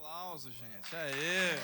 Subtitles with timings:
[0.00, 0.96] aplauso, gente.
[0.96, 1.58] Aê.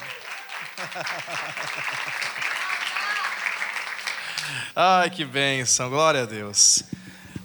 [4.77, 6.83] Ai, que bênção, glória a Deus.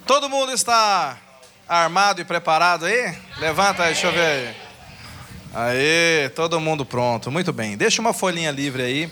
[0.05, 1.17] Todo mundo está
[1.65, 3.17] armado e preparado aí?
[3.37, 4.53] Levanta aí, deixa eu ver aí.
[5.53, 7.77] Aê, todo mundo pronto, muito bem.
[7.77, 9.09] Deixa uma folhinha livre aí.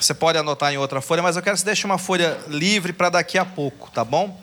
[0.00, 2.94] Você pode anotar em outra folha, mas eu quero que você deixe uma folha livre
[2.94, 4.40] para daqui a pouco, tá bom?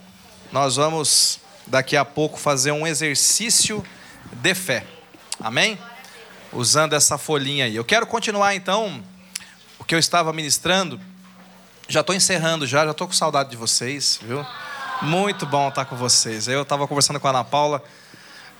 [0.51, 3.83] Nós vamos daqui a pouco fazer um exercício
[4.31, 4.85] de fé.
[5.39, 5.79] Amém?
[6.51, 7.75] Usando essa folhinha aí.
[7.75, 9.03] Eu quero continuar então
[9.77, 10.99] o que eu estava ministrando.
[11.87, 14.45] Já estou encerrando já, já estou com saudade de vocês, viu?
[15.01, 16.47] Muito bom estar com vocês.
[16.47, 17.83] Eu estava conversando com a Ana Paula.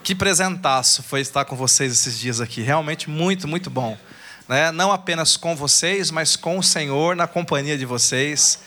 [0.03, 2.61] Que presentaço foi estar com vocês esses dias aqui.
[2.61, 3.97] Realmente muito, muito bom.
[4.47, 4.71] Né?
[4.71, 8.59] Não apenas com vocês, mas com o Senhor, na companhia de vocês.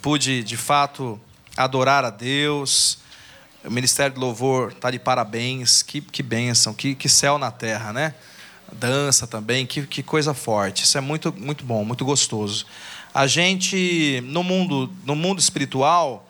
[0.00, 1.20] Pude, de fato,
[1.56, 2.98] adorar a Deus,
[3.64, 5.82] o Ministério do Louvor está de parabéns.
[5.82, 8.14] Que, que bênção, que, que céu na terra, né?
[8.72, 10.84] Dança também, que, que coisa forte.
[10.84, 12.66] Isso é muito, muito bom, muito gostoso.
[13.14, 16.28] A gente, no mundo, no mundo espiritual,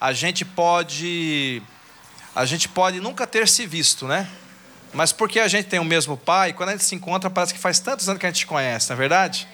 [0.00, 1.62] a gente pode.
[2.34, 4.28] A gente pode nunca ter se visto, né?
[4.92, 7.60] Mas porque a gente tem o mesmo pai, quando a gente se encontra, parece que
[7.60, 9.46] faz tantos anos que a gente conhece, não é verdade?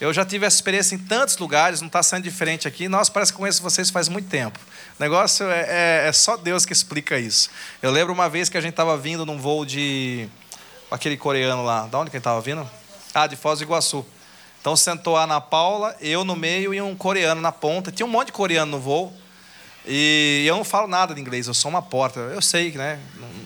[0.00, 2.88] Eu já tive essa experiência em tantos lugares, não está sendo diferente aqui.
[2.88, 4.58] Nossa, parece que conheço vocês faz muito tempo.
[4.98, 7.50] O negócio é, é, é só Deus que explica isso.
[7.82, 10.28] Eu lembro uma vez que a gente estava vindo num voo de.
[10.90, 11.86] Aquele coreano lá.
[11.86, 12.68] Da onde que ele estava vindo?
[13.14, 14.04] Ah, de Foz do Iguaçu.
[14.60, 17.92] Então sentou a Ana Paula, eu no meio e um coreano na ponta.
[17.92, 19.12] Tinha um monte de coreano no voo.
[19.86, 22.20] E eu não falo nada de inglês, eu sou uma porta.
[22.20, 23.00] Eu sei, né?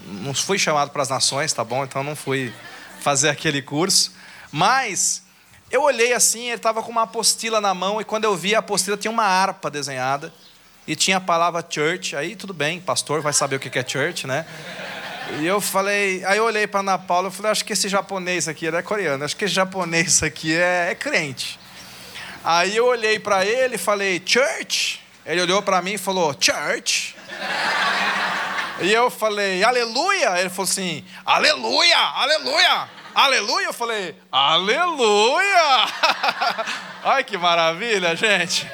[0.07, 1.85] Não fui chamado para as nações, tá bom?
[1.85, 2.53] Então não fui
[3.01, 4.13] fazer aquele curso.
[4.51, 5.23] Mas
[5.71, 8.59] eu olhei assim, ele estava com uma apostila na mão, e quando eu vi a
[8.59, 10.33] apostila tinha uma harpa desenhada,
[10.87, 14.27] e tinha a palavra church, aí tudo bem, pastor vai saber o que é church,
[14.27, 14.45] né?
[15.39, 18.49] E eu falei, aí eu olhei para Ana Paula e falei, acho que esse japonês
[18.49, 21.59] aqui, ele é coreano, acho que esse japonês aqui é, é crente.
[22.45, 25.01] Aí eu olhei para ele e falei, church?
[25.25, 27.15] Ele olhou para mim e falou, church?
[28.81, 30.41] E eu falei, aleluia?
[30.41, 32.89] Ele falou assim, aleluia, aleluia.
[33.15, 33.67] Aleluia?
[33.67, 35.87] Eu falei, aleluia!
[37.05, 38.67] Ai, que maravilha, gente.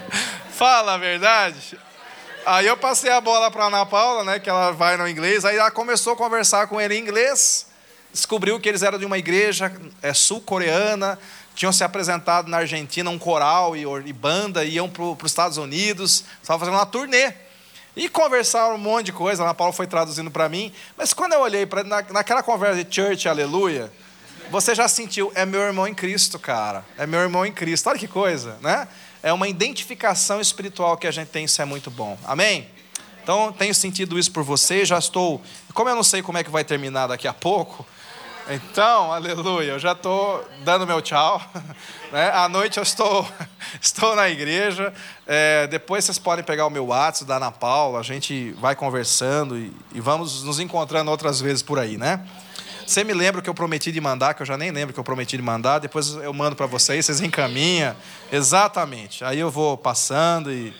[0.52, 1.78] Fala a verdade.
[2.46, 5.44] Aí eu passei a bola para Ana Paula, né, que ela vai no inglês.
[5.44, 7.66] Aí ela começou a conversar com ele em inglês.
[8.12, 9.72] Descobriu que eles eram de uma igreja
[10.02, 11.18] é, sul-coreana.
[11.54, 16.24] Tinham se apresentado na Argentina, um coral e, e banda, iam para os Estados Unidos.
[16.40, 17.32] Estavam fazendo uma turnê.
[17.96, 20.72] E conversaram um monte de coisa, a Ana Paula foi traduzindo para mim.
[20.96, 23.92] Mas quando eu olhei para na, naquela conversa de church, aleluia,
[24.50, 26.84] você já sentiu, é meu irmão em Cristo, cara.
[26.96, 27.88] É meu irmão em Cristo.
[27.88, 28.86] Olha que coisa, né?
[29.22, 32.18] É uma identificação espiritual que a gente tem, isso é muito bom.
[32.24, 32.68] Amém?
[33.22, 35.42] Então, tenho sentido isso por você, já estou.
[35.74, 37.86] Como eu não sei como é que vai terminar daqui a pouco,
[38.50, 41.40] então, aleluia, eu já estou dando meu tchau.
[42.10, 42.30] Né?
[42.30, 43.28] À noite eu estou,
[43.82, 44.94] estou na igreja.
[45.26, 49.58] É, depois vocês podem pegar o meu WhatsApp da Ana Paula, a gente vai conversando
[49.58, 52.26] e, e, vamos nos encontrando outras vezes por aí, né?
[52.88, 54.94] Você me lembra o que eu prometi de mandar, que eu já nem lembro o
[54.94, 57.94] que eu prometi de mandar, depois eu mando para vocês, vocês encaminham.
[58.32, 59.22] Exatamente.
[59.22, 60.74] Aí eu vou passando e,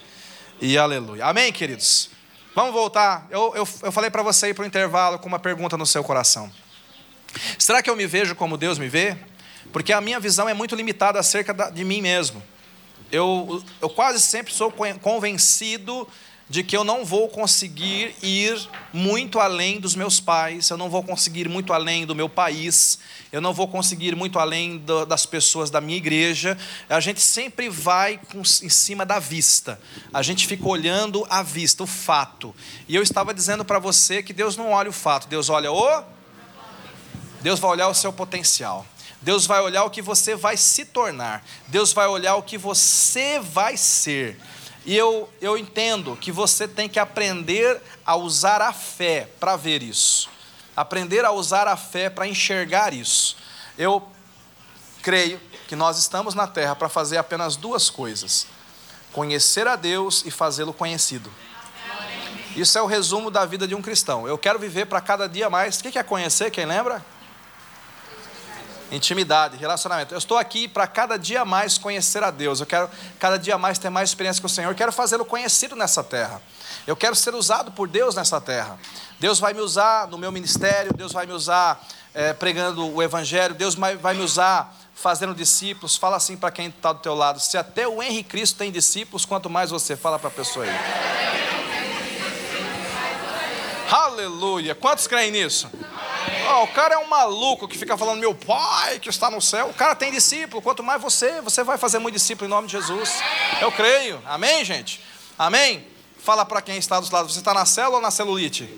[0.58, 1.26] e aleluia.
[1.26, 2.08] Amém, queridos?
[2.54, 3.26] Vamos voltar.
[3.30, 6.02] Eu, eu, eu falei para você ir para o intervalo com uma pergunta no seu
[6.02, 6.50] coração.
[7.58, 9.14] Será que eu me vejo como Deus me vê?
[9.70, 12.42] Porque a minha visão é muito limitada acerca de mim mesmo.
[13.12, 16.08] Eu, eu quase sempre sou convencido
[16.48, 18.58] de que eu não vou conseguir ir
[18.92, 22.98] muito além dos meus pais, eu não vou conseguir ir muito além do meu país,
[23.30, 26.56] eu não vou conseguir ir muito além do, das pessoas da minha igreja.
[26.88, 29.78] A gente sempre vai com, em cima da vista,
[30.12, 32.54] a gente fica olhando a vista, o fato.
[32.88, 36.02] E eu estava dizendo para você que Deus não olha o fato, Deus olha o
[37.40, 38.86] Deus vai olhar o seu potencial.
[39.20, 41.44] Deus vai olhar o que você vai se tornar.
[41.66, 44.38] Deus vai olhar o que você vai ser.
[44.88, 49.82] E eu, eu entendo que você tem que aprender a usar a fé para ver
[49.82, 50.30] isso.
[50.74, 53.36] Aprender a usar a fé para enxergar isso.
[53.76, 54.02] Eu
[55.02, 58.46] creio que nós estamos na terra para fazer apenas duas coisas:
[59.12, 61.30] conhecer a Deus e fazê-lo conhecido.
[62.56, 64.26] Isso é o resumo da vida de um cristão.
[64.26, 65.78] Eu quero viver para cada dia mais.
[65.78, 66.50] O que é conhecer?
[66.50, 67.04] Quem lembra?
[68.90, 70.14] Intimidade, relacionamento.
[70.14, 72.60] Eu estou aqui para cada dia mais conhecer a Deus.
[72.60, 72.88] Eu quero
[73.18, 74.70] cada dia mais ter mais experiência com o Senhor.
[74.70, 76.40] Eu quero fazê-lo conhecido nessa terra.
[76.86, 78.78] Eu quero ser usado por Deus nessa terra.
[79.20, 80.94] Deus vai me usar no meu ministério.
[80.94, 83.54] Deus vai me usar é, pregando o Evangelho.
[83.54, 85.94] Deus vai, me usar fazendo discípulos.
[85.94, 87.40] Fala assim para quem está do teu lado.
[87.40, 89.96] Se até o Henrique Cristo tem discípulos, quanto mais você.
[89.96, 90.70] Fala para a pessoa aí.
[93.90, 94.74] Aleluia.
[94.74, 95.68] Quantos creem nisso?
[96.50, 99.68] Oh, o cara é um maluco que fica falando, meu pai que está no céu.
[99.68, 100.62] O cara tem discípulo.
[100.62, 103.22] Quanto mais você, você vai fazer muito discípulo em nome de Jesus.
[103.60, 104.20] Eu creio.
[104.26, 105.00] Amém, gente?
[105.38, 105.86] Amém?
[106.18, 107.32] Fala para quem está dos lados.
[107.32, 108.68] Você está na célula ou na celulite?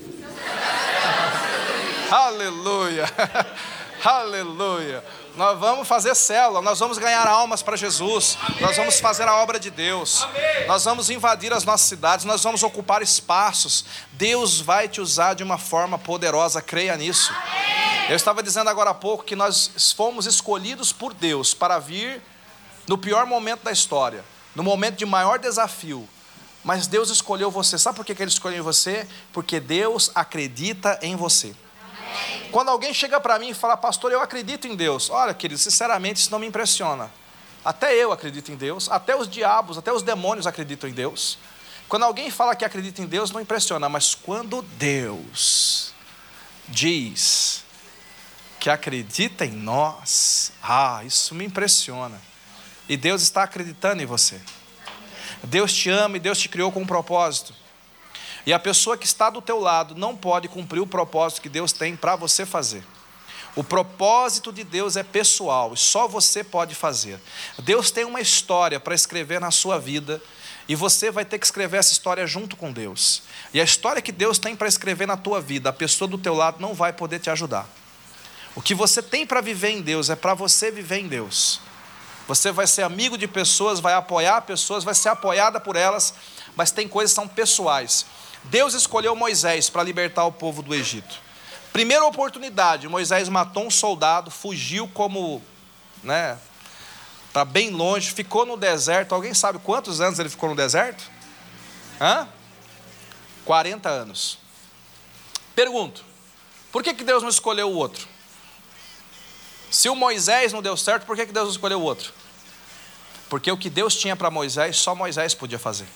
[2.11, 3.06] Aleluia.
[4.05, 5.05] Aleluia.
[5.36, 9.58] Nós vamos fazer célula, nós vamos ganhar almas para Jesus, nós vamos fazer a obra
[9.58, 10.26] de Deus,
[10.66, 13.84] nós vamos invadir as nossas cidades, nós vamos ocupar espaços.
[14.12, 17.32] Deus vai te usar de uma forma poderosa, creia nisso.
[18.08, 22.20] Eu estava dizendo agora há pouco que nós fomos escolhidos por Deus para vir
[22.86, 24.24] no pior momento da história,
[24.54, 26.08] no momento de maior desafio.
[26.64, 27.78] Mas Deus escolheu você.
[27.78, 29.06] Sabe por que Ele escolheu você?
[29.32, 31.54] Porque Deus acredita em você.
[32.50, 35.10] Quando alguém chega para mim e fala, pastor, eu acredito em Deus.
[35.10, 37.10] Olha, querido, sinceramente isso não me impressiona.
[37.64, 41.38] Até eu acredito em Deus, até os diabos, até os demônios acreditam em Deus.
[41.88, 45.92] Quando alguém fala que acredita em Deus, não impressiona, mas quando Deus
[46.68, 47.64] diz
[48.58, 52.20] que acredita em nós, ah, isso me impressiona.
[52.88, 54.40] E Deus está acreditando em você.
[55.44, 57.54] Deus te ama e Deus te criou com um propósito.
[58.50, 61.70] E a pessoa que está do teu lado não pode cumprir o propósito que Deus
[61.73, 62.82] tem para você fazer.
[63.55, 67.20] O propósito de Deus é pessoal e só você pode fazer.
[67.61, 70.20] Deus tem uma história para escrever na sua vida
[70.69, 73.23] e você vai ter que escrever essa história junto com Deus.
[73.55, 76.35] E a história que Deus tem para escrever na tua vida, a pessoa do teu
[76.35, 77.69] lado não vai poder te ajudar.
[78.56, 81.61] O que você tem para viver em Deus é para você viver em Deus.
[82.26, 86.14] Você vai ser amigo de pessoas, vai apoiar pessoas, vai ser apoiada por elas,
[86.56, 88.06] mas tem coisas que são pessoais.
[88.44, 91.20] Deus escolheu Moisés para libertar o povo do Egito.
[91.72, 95.42] Primeira oportunidade, Moisés matou um soldado, fugiu como,
[96.02, 96.37] né,
[97.32, 99.14] para bem longe, ficou no deserto.
[99.14, 101.10] Alguém sabe quantos anos ele ficou no deserto?
[102.00, 102.26] Hã?
[103.44, 104.38] 40 anos.
[105.54, 106.04] Pergunto,
[106.72, 108.08] por que, que Deus não escolheu o outro?
[109.70, 112.12] Se o Moisés não deu certo, por que, que Deus não escolheu o outro?
[113.28, 115.87] Porque o que Deus tinha para Moisés, só Moisés podia fazer.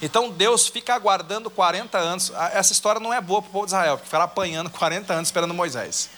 [0.00, 2.32] Então Deus fica aguardando 40 anos.
[2.52, 5.28] Essa história não é boa para o povo de Israel, porque ficaram apanhando 40 anos
[5.28, 6.10] esperando Moisés.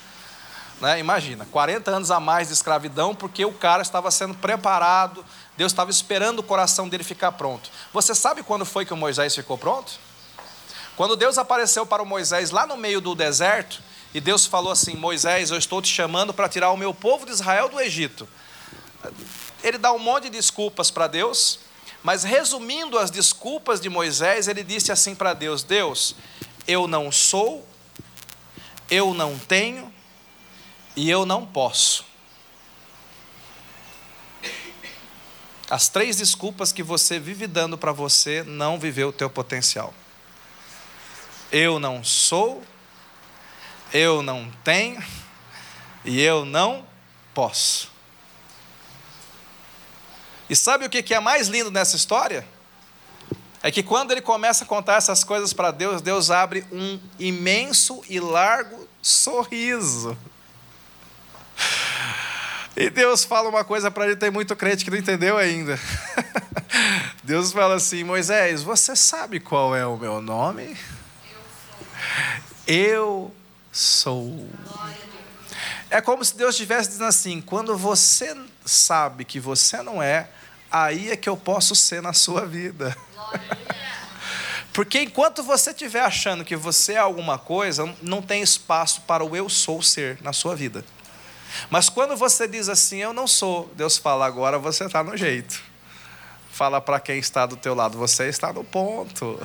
[0.79, 0.99] Né?
[0.99, 5.25] Imagina, 40 anos a mais de escravidão, porque o cara estava sendo preparado,
[5.57, 7.69] Deus estava esperando o coração dele ficar pronto.
[7.93, 9.99] Você sabe quando foi que o Moisés ficou pronto?
[10.95, 13.81] Quando Deus apareceu para o Moisés lá no meio do deserto,
[14.13, 17.31] e Deus falou assim: Moisés, eu estou te chamando para tirar o meu povo de
[17.31, 18.27] Israel do Egito.
[19.63, 21.59] Ele dá um monte de desculpas para Deus,
[22.03, 26.15] mas resumindo as desculpas de Moisés, ele disse assim para Deus: Deus,
[26.67, 27.67] eu não sou,
[28.89, 29.93] eu não tenho
[30.95, 32.05] e eu não posso.
[35.69, 39.93] As três desculpas que você vive dando para você não viver o teu potencial.
[41.51, 42.63] Eu não sou,
[43.93, 45.03] eu não tenho
[46.03, 46.87] e eu não
[47.35, 47.91] posso.
[50.49, 52.45] E sabe o que é mais lindo nessa história?
[53.61, 58.01] É que quando ele começa a contar essas coisas para Deus, Deus abre um imenso
[58.09, 60.17] e largo sorriso.
[62.75, 65.77] E Deus fala uma coisa para ele, tem muito crente que não entendeu ainda.
[67.23, 70.77] Deus fala assim: Moisés, você sabe qual é o meu nome?
[72.65, 73.35] Eu
[73.71, 74.49] sou.
[75.89, 78.33] É como se Deus estivesse dizendo assim: quando você
[78.63, 80.29] sabe que você não é,
[80.71, 82.95] aí é que eu posso ser na sua vida.
[84.73, 89.35] Porque enquanto você estiver achando que você é alguma coisa, não tem espaço para o
[89.35, 90.85] eu sou ser na sua vida.
[91.69, 95.61] Mas quando você diz assim, eu não sou, Deus fala, agora você está no jeito.
[96.51, 99.39] Fala para quem está do teu lado, você está no ponto.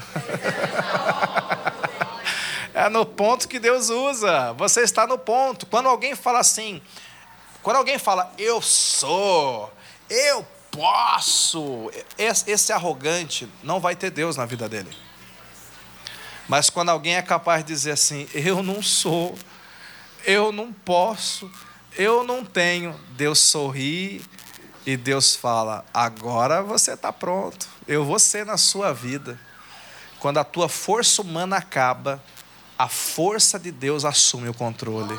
[2.74, 4.52] é no ponto que Deus usa.
[4.54, 5.66] Você está no ponto.
[5.66, 6.82] Quando alguém fala assim,
[7.62, 9.72] quando alguém fala, eu sou,
[10.10, 11.90] eu posso.
[12.18, 14.94] Esse arrogante não vai ter Deus na vida dele.
[16.48, 19.36] Mas quando alguém é capaz de dizer assim: Eu não sou,
[20.24, 21.50] eu não posso,
[21.96, 24.22] eu não tenho, Deus sorri
[24.84, 29.38] e Deus fala: Agora você está pronto, eu vou ser na sua vida.
[30.18, 32.22] Quando a tua força humana acaba,
[32.78, 35.18] a força de Deus assume o controle.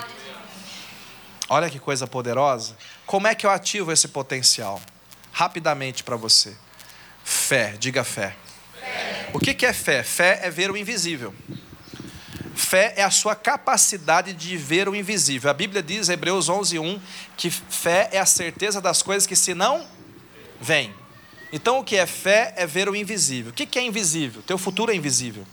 [1.48, 2.76] Olha que coisa poderosa.
[3.06, 4.82] Como é que eu ativo esse potencial?
[5.36, 6.56] Rapidamente para você.
[7.26, 8.34] Fé, diga fé.
[8.80, 9.30] fé.
[9.34, 10.02] O que é fé?
[10.02, 11.36] Fé é ver o invisível.
[12.56, 15.52] Fé é a sua capacidade de ver o invisível.
[15.52, 17.02] A Bíblia diz, Hebreus 11:1,
[17.36, 19.86] que fé é a certeza das coisas que se não
[20.62, 20.94] vêm.
[21.52, 23.52] Então, o que é fé é ver o invisível.
[23.52, 24.42] O que é invisível?
[24.42, 25.46] Teu futuro é invisível.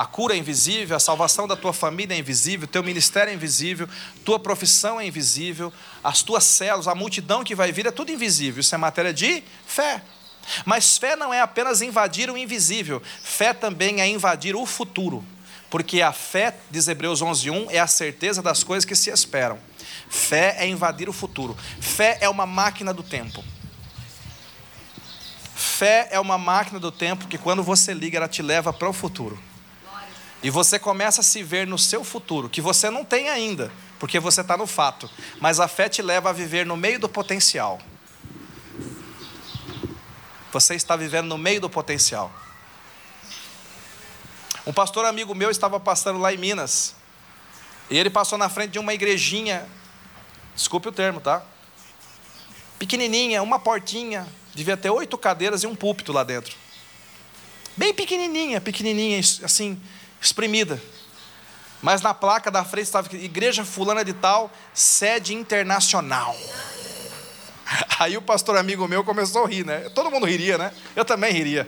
[0.00, 3.86] A cura é invisível, a salvação da tua família é invisível, teu ministério é invisível,
[4.24, 5.70] tua profissão é invisível,
[6.02, 8.62] as tuas células, a multidão que vai vir é tudo invisível.
[8.62, 10.00] Isso é matéria de fé.
[10.64, 15.22] Mas fé não é apenas invadir o invisível, fé também é invadir o futuro.
[15.68, 19.58] Porque a fé, diz Hebreus 11:1, é a certeza das coisas que se esperam.
[20.08, 21.54] Fé é invadir o futuro.
[21.78, 23.44] Fé é uma máquina do tempo.
[25.54, 28.94] Fé é uma máquina do tempo que quando você liga, ela te leva para o
[28.94, 29.49] futuro.
[30.42, 34.18] E você começa a se ver no seu futuro, que você não tem ainda, porque
[34.18, 35.10] você está no fato.
[35.40, 37.78] Mas a fé te leva a viver no meio do potencial.
[40.52, 42.32] Você está vivendo no meio do potencial.
[44.66, 46.94] Um pastor amigo meu estava passando lá em Minas.
[47.90, 49.66] E ele passou na frente de uma igrejinha.
[50.54, 51.42] Desculpe o termo, tá?
[52.78, 54.26] Pequenininha, uma portinha.
[54.54, 56.56] Devia ter oito cadeiras e um púlpito lá dentro.
[57.76, 59.80] Bem pequenininha, pequenininha, assim,
[60.20, 60.80] exprimida.
[61.82, 66.36] Mas na placa da frente estava Igreja Fulana de Tal, sede internacional.
[67.98, 69.88] Aí o pastor amigo meu começou a rir, né?
[69.90, 70.72] Todo mundo riria, né?
[70.94, 71.66] Eu também riria.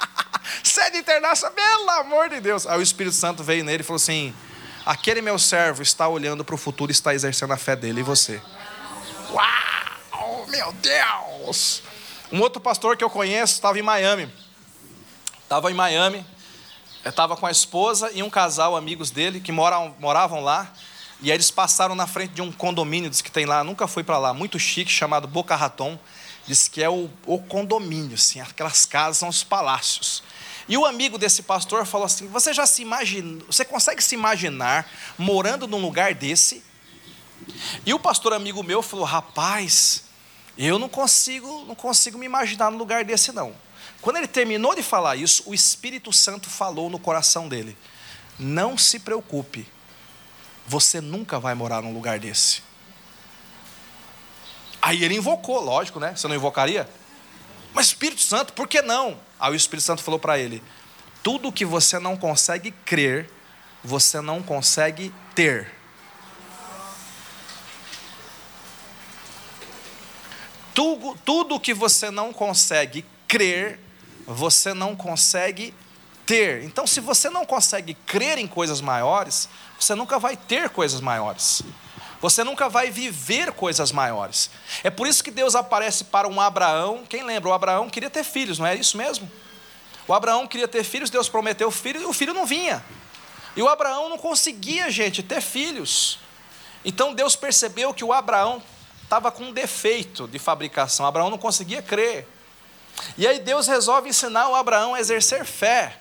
[0.64, 2.66] sede internacional, pelo amor de Deus.
[2.66, 4.34] Aí o Espírito Santo veio nele e falou assim:
[4.86, 8.02] aquele meu servo está olhando para o futuro e está exercendo a fé dele, e
[8.02, 8.40] você?
[9.30, 11.82] Uau, meu Deus!
[12.30, 14.32] Um outro pastor que eu conheço estava em Miami.
[15.42, 16.24] Estava em Miami
[17.10, 20.72] estava com a esposa e um casal, amigos dele, que moram, moravam lá.
[21.20, 24.02] E aí eles passaram na frente de um condomínio, diz que tem lá, nunca fui
[24.02, 25.98] para lá, muito chique, chamado Boca Raton.
[26.46, 30.22] Diz que é o, o condomínio, assim, aquelas casas são os palácios.
[30.68, 34.90] E o amigo desse pastor falou assim: Você já se imagina, você consegue se imaginar
[35.16, 36.64] morando num lugar desse?
[37.84, 40.04] E o pastor amigo meu falou: Rapaz,
[40.56, 43.54] eu não consigo, não consigo me imaginar num lugar desse não.
[44.02, 47.78] Quando ele terminou de falar isso, o Espírito Santo falou no coração dele:
[48.36, 49.66] Não se preocupe,
[50.66, 52.62] você nunca vai morar num lugar desse.
[54.82, 56.16] Aí ele invocou, lógico, né?
[56.16, 56.90] Você não invocaria?
[57.72, 59.18] Mas Espírito Santo, por que não?
[59.38, 60.60] Aí o Espírito Santo falou para ele:
[61.22, 63.30] Tudo que você não consegue crer,
[63.84, 65.72] você não consegue ter.
[70.74, 73.78] Tudo, tudo que você não consegue crer,
[74.26, 75.74] você não consegue
[76.26, 76.62] ter.
[76.64, 79.48] Então, se você não consegue crer em coisas maiores,
[79.78, 81.62] você nunca vai ter coisas maiores.
[82.20, 84.48] Você nunca vai viver coisas maiores.
[84.84, 87.04] É por isso que Deus aparece para um Abraão.
[87.08, 87.50] Quem lembra?
[87.50, 89.28] O Abraão queria ter filhos, não é isso mesmo?
[90.06, 92.84] O Abraão queria ter filhos, Deus prometeu filho e o filho não vinha.
[93.56, 96.20] E o Abraão não conseguia, gente, ter filhos.
[96.84, 98.62] Então Deus percebeu que o Abraão
[99.02, 101.04] estava com um defeito de fabricação.
[101.04, 102.26] O Abraão não conseguia crer.
[103.16, 105.98] E aí Deus resolve ensinar o Abraão a exercer fé.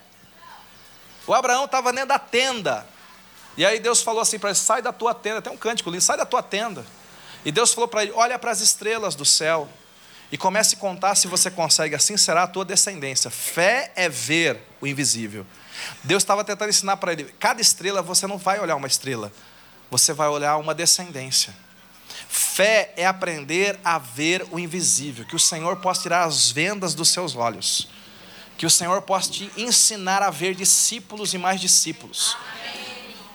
[1.27, 2.85] O Abraão estava dentro da tenda.
[3.57, 5.41] E aí Deus falou assim para ele: sai da tua tenda.
[5.41, 6.85] Tem um cântico lindo, sai da tua tenda.
[7.43, 9.67] E Deus falou para ele: olha para as estrelas do céu.
[10.31, 13.29] E comece a contar se você consegue, assim será a tua descendência.
[13.29, 15.45] Fé é ver o invisível.
[16.03, 19.31] Deus estava tentando ensinar para ele: cada estrela você não vai olhar uma estrela,
[19.89, 21.53] você vai olhar uma descendência.
[22.33, 27.09] Fé é aprender a ver o invisível, que o Senhor possa tirar as vendas dos
[27.09, 27.89] seus olhos,
[28.57, 32.37] que o Senhor possa te ensinar a ver discípulos e mais discípulos.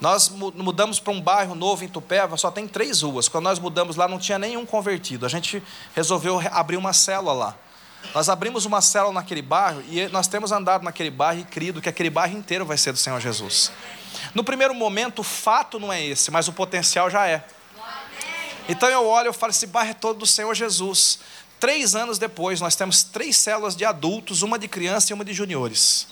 [0.01, 3.29] Nós mudamos para um bairro novo em Tupéva, só tem três ruas.
[3.29, 5.27] Quando nós mudamos lá, não tinha nenhum convertido.
[5.27, 5.63] A gente
[5.95, 7.57] resolveu abrir uma célula lá.
[8.15, 11.89] Nós abrimos uma célula naquele bairro e nós temos andado naquele bairro e crido que
[11.91, 13.71] aquele bairro inteiro vai ser do Senhor Jesus.
[14.35, 17.45] No primeiro momento, o fato não é esse, mas o potencial já é.
[18.69, 21.19] Então eu olho e falo: esse bairro é todo do Senhor Jesus.
[21.59, 25.33] Três anos depois, nós temos três células de adultos, uma de criança e uma de
[25.33, 26.07] juniores.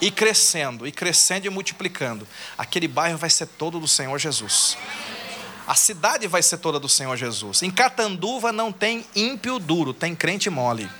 [0.00, 2.26] E crescendo, e crescendo e multiplicando.
[2.56, 4.78] Aquele bairro vai ser todo do Senhor Jesus.
[5.66, 7.62] A cidade vai ser toda do Senhor Jesus.
[7.62, 10.90] Em Catanduva não tem ímpio duro, tem crente mole.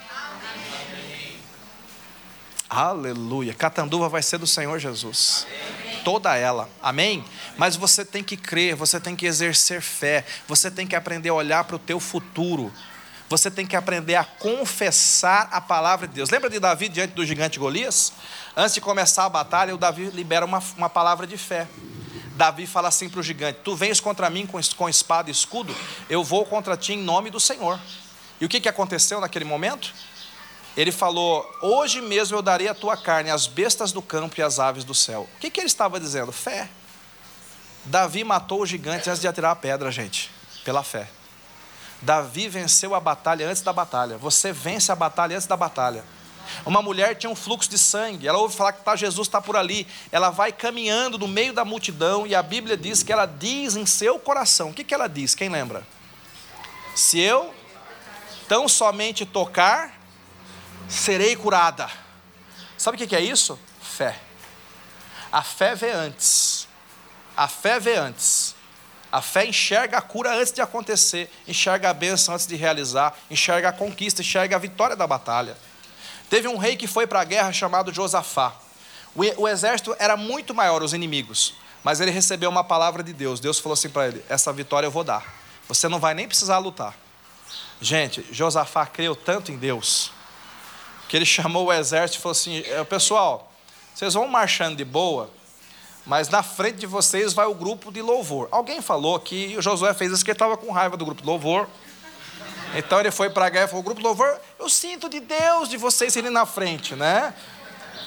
[2.71, 3.53] Aleluia.
[3.53, 5.45] Catanduva vai ser do Senhor Jesus.
[6.05, 6.71] Toda ela.
[6.81, 7.25] Amém?
[7.59, 11.35] Mas você tem que crer, você tem que exercer fé, você tem que aprender a
[11.35, 12.73] olhar para o teu futuro.
[13.29, 16.31] Você tem que aprender a confessar a palavra de Deus.
[16.31, 18.12] Lembra de Davi diante do gigante Golias?
[18.57, 21.67] Antes de começar a batalha, o Davi libera uma, uma palavra de fé.
[22.37, 25.75] Davi fala assim para o gigante: Tu vens contra mim com, com espada e escudo,
[26.09, 27.79] eu vou contra ti em nome do Senhor.
[28.41, 29.93] E o que, que aconteceu naquele momento?
[30.77, 34.59] Ele falou: Hoje mesmo eu darei a tua carne às bestas do campo e às
[34.59, 35.29] aves do céu.
[35.37, 36.33] O que, que ele estava dizendo?
[36.33, 36.69] Fé.
[37.85, 40.31] Davi matou o gigante antes de atirar a pedra, gente,
[40.65, 41.09] pela fé.
[42.03, 44.17] Davi venceu a batalha antes da batalha.
[44.19, 46.05] Você vence a batalha antes da batalha.
[46.65, 49.57] Uma mulher tinha um fluxo de sangue, ela ouve falar que tá, Jesus está por
[49.57, 53.77] ali, ela vai caminhando no meio da multidão e a Bíblia diz que ela diz
[53.77, 55.35] em seu coração: o que, que ela diz?
[55.35, 55.87] Quem lembra?
[56.95, 57.55] Se eu
[58.49, 60.00] tão somente tocar,
[60.90, 61.88] serei curada.
[62.76, 63.59] Sabe o que é isso?
[63.80, 64.18] Fé.
[65.30, 66.66] A fé vê antes.
[67.37, 68.54] A fé vê antes.
[69.12, 73.70] A fé enxerga a cura antes de acontecer, enxerga a bênção antes de realizar, enxerga
[73.70, 75.56] a conquista, enxerga a vitória da batalha.
[76.28, 78.54] Teve um rei que foi para a guerra chamado Josafá.
[79.16, 83.40] O, exército era muito maior, os inimigos, mas ele recebeu uma palavra de Deus.
[83.40, 85.26] Deus falou assim para ele: Essa vitória eu vou dar.
[85.66, 86.94] Você não vai nem precisar lutar.
[87.80, 90.12] Gente, Josafá creu tanto em Deus
[91.11, 93.52] que ele chamou o exército e falou assim: é, Pessoal,
[93.93, 95.29] vocês vão marchando de boa,
[96.07, 98.47] mas na frente de vocês vai o grupo de louvor.
[98.52, 101.26] Alguém falou que o Josué fez isso que ele estava com raiva do grupo de
[101.26, 101.69] louvor.
[102.76, 105.69] Então ele foi para a guerra e falou: grupo de louvor, eu sinto de Deus
[105.69, 107.35] de vocês irem na frente, né?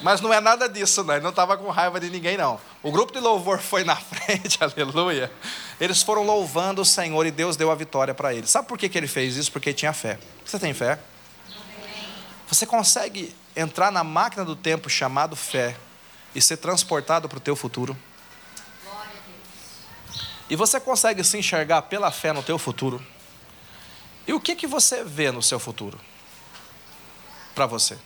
[0.01, 1.15] Mas não é nada disso, né?
[1.15, 2.57] Ele não estava com raiva de ninguém, não.
[2.81, 5.29] O grupo de louvor foi na frente, aleluia.
[5.77, 8.49] Eles foram louvando o Senhor e Deus deu a vitória para eles.
[8.49, 9.51] Sabe por que, que ele fez isso?
[9.51, 10.17] Porque tinha fé.
[10.45, 10.97] Você tem fé?
[12.47, 15.77] Você consegue entrar na máquina do tempo chamado fé
[16.35, 17.97] e ser transportado para o teu futuro?
[20.49, 23.03] E você consegue se enxergar pela fé no teu futuro?
[24.27, 25.99] E o que que você vê no seu futuro?
[27.55, 27.97] Para você?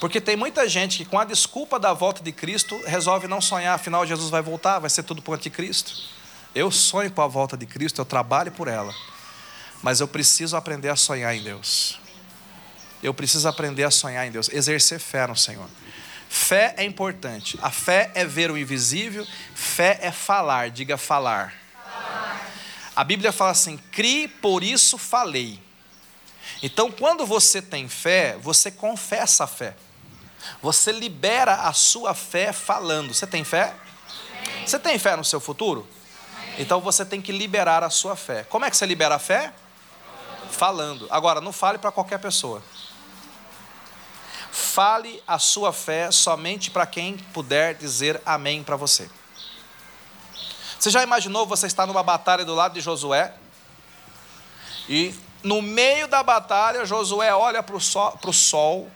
[0.00, 3.74] Porque tem muita gente que, com a desculpa da volta de Cristo, resolve não sonhar,
[3.74, 5.92] afinal, Jesus vai voltar, vai ser tudo para o anticristo.
[6.54, 8.94] Eu sonho com a volta de Cristo, eu trabalho por ela,
[9.82, 11.98] mas eu preciso aprender a sonhar em Deus.
[13.02, 15.68] Eu preciso aprender a sonhar em Deus, exercer fé no Senhor.
[16.28, 17.58] Fé é importante.
[17.62, 21.54] A fé é ver o invisível, fé é falar, diga falar.
[21.82, 22.50] falar.
[22.94, 25.60] A Bíblia fala assim: crie, por isso falei.
[26.62, 29.74] Então, quando você tem fé, você confessa a fé.
[30.62, 33.14] Você libera a sua fé falando.
[33.14, 33.74] Você tem fé?
[34.66, 35.86] Você tem fé no seu futuro?
[36.58, 38.44] Então você tem que liberar a sua fé.
[38.44, 39.52] Como é que você libera a fé?
[40.50, 41.06] Falando.
[41.10, 42.62] Agora, não fale para qualquer pessoa.
[44.50, 49.10] Fale a sua fé somente para quem puder dizer amém para você.
[50.78, 53.34] Você já imaginou você estar numa batalha do lado de Josué?
[54.88, 58.90] E no meio da batalha, Josué olha para o sol, sol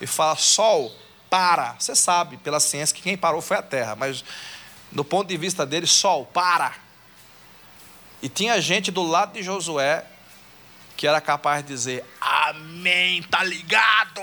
[0.00, 0.92] e fala: Sol,
[1.28, 1.76] para.
[1.78, 4.24] Você sabe, pela ciência, que quem parou foi a terra, mas
[4.90, 6.74] do ponto de vista dele, Sol, para.
[8.22, 10.04] E tinha gente do lado de Josué
[10.96, 14.20] que era capaz de dizer: Amém, tá ligado?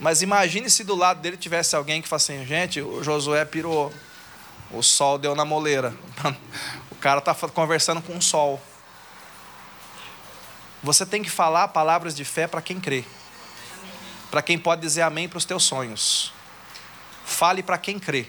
[0.00, 3.92] Mas imagine se do lado dele tivesse alguém que falasse assim, gente, o Josué pirou,
[4.70, 5.94] o sol deu na moleira.
[6.90, 8.60] O cara está conversando com o sol.
[10.82, 13.06] Você tem que falar palavras de fé para quem crê.
[14.30, 16.30] Para quem pode dizer amém para os teus sonhos.
[17.24, 18.26] Fale para quem crê.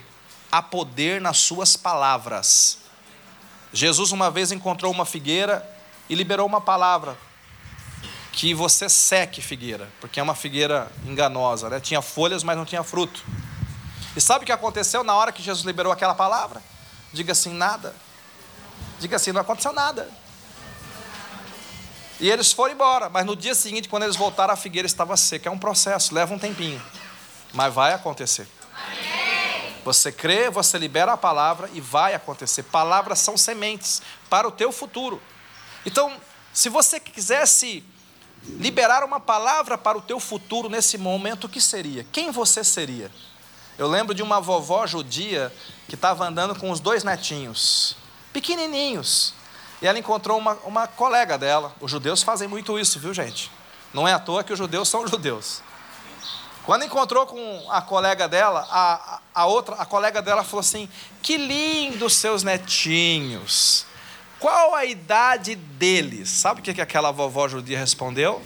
[0.50, 2.78] Há poder nas suas palavras.
[3.74, 5.62] Jesus uma vez encontrou uma figueira
[6.08, 7.14] e liberou uma palavra
[8.32, 11.78] que você seque figueira, porque é uma figueira enganosa, né?
[11.78, 13.22] Tinha folhas, mas não tinha fruto.
[14.16, 16.62] E sabe o que aconteceu na hora que Jesus liberou aquela palavra?
[17.12, 17.94] Diga assim, nada.
[18.98, 20.10] Diga assim, não aconteceu nada.
[22.18, 25.48] E eles foram embora, mas no dia seguinte, quando eles voltaram, a figueira estava seca.
[25.48, 26.80] É um processo, leva um tempinho,
[27.52, 28.48] mas vai acontecer.
[29.84, 32.62] Você crê, você libera a palavra e vai acontecer.
[32.62, 35.20] Palavras são sementes para o teu futuro.
[35.84, 36.16] Então,
[36.52, 37.84] se você quisesse
[38.44, 42.06] liberar uma palavra para o teu futuro nesse momento, o que seria?
[42.12, 43.10] Quem você seria?
[43.78, 45.52] Eu lembro de uma vovó judia
[45.88, 47.96] que estava andando com os dois netinhos,
[48.32, 49.34] pequenininhos,
[49.80, 51.74] e ela encontrou uma, uma colega dela.
[51.80, 53.50] Os judeus fazem muito isso, viu, gente?
[53.92, 55.62] Não é à toa que os judeus são judeus.
[56.64, 60.88] Quando encontrou com a colega dela, a, a outra, a colega dela falou assim:
[61.20, 63.84] Que lindos seus netinhos.
[64.42, 66.28] Qual a idade deles?
[66.28, 68.42] Sabe o que aquela vovó judia respondeu?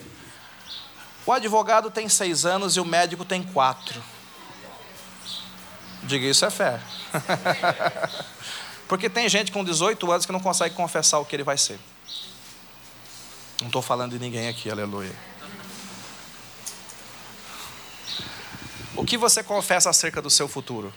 [1.24, 4.04] O advogado tem seis anos e o médico tem quatro.
[6.02, 6.82] Diga isso é fé.
[8.86, 11.80] Porque tem gente com 18 anos que não consegue confessar o que ele vai ser.
[13.62, 15.16] Não estou falando de ninguém aqui, aleluia.
[18.94, 20.92] O que você confessa acerca do seu futuro?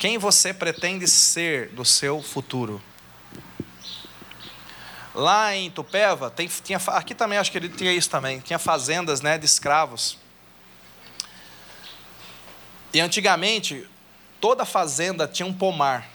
[0.00, 2.82] Quem você pretende ser do seu futuro?
[5.14, 9.20] Lá em Tupéva, tem, tinha, aqui também acho que ele tinha isso também, tinha fazendas
[9.20, 10.16] né, de escravos.
[12.94, 13.86] E antigamente,
[14.40, 16.08] toda fazenda tinha um pomar.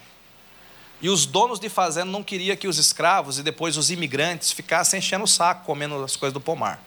[1.00, 4.98] E os donos de fazenda não queriam que os escravos e depois os imigrantes ficassem
[4.98, 6.82] enchendo o saco, comendo as coisas do pomar.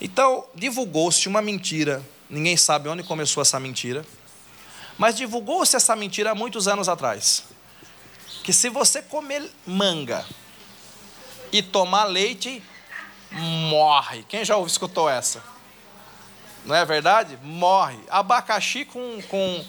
[0.00, 4.06] Então, divulgou-se uma mentira, ninguém sabe onde começou essa mentira,
[4.96, 7.42] mas divulgou-se essa mentira há muitos anos atrás.
[8.44, 10.24] Que se você comer manga
[11.54, 12.60] e tomar leite,
[13.30, 14.24] morre.
[14.28, 15.40] Quem já escutou essa?
[16.64, 17.38] Não é verdade?
[17.44, 17.96] Morre.
[18.10, 19.64] Abacaxi com, com,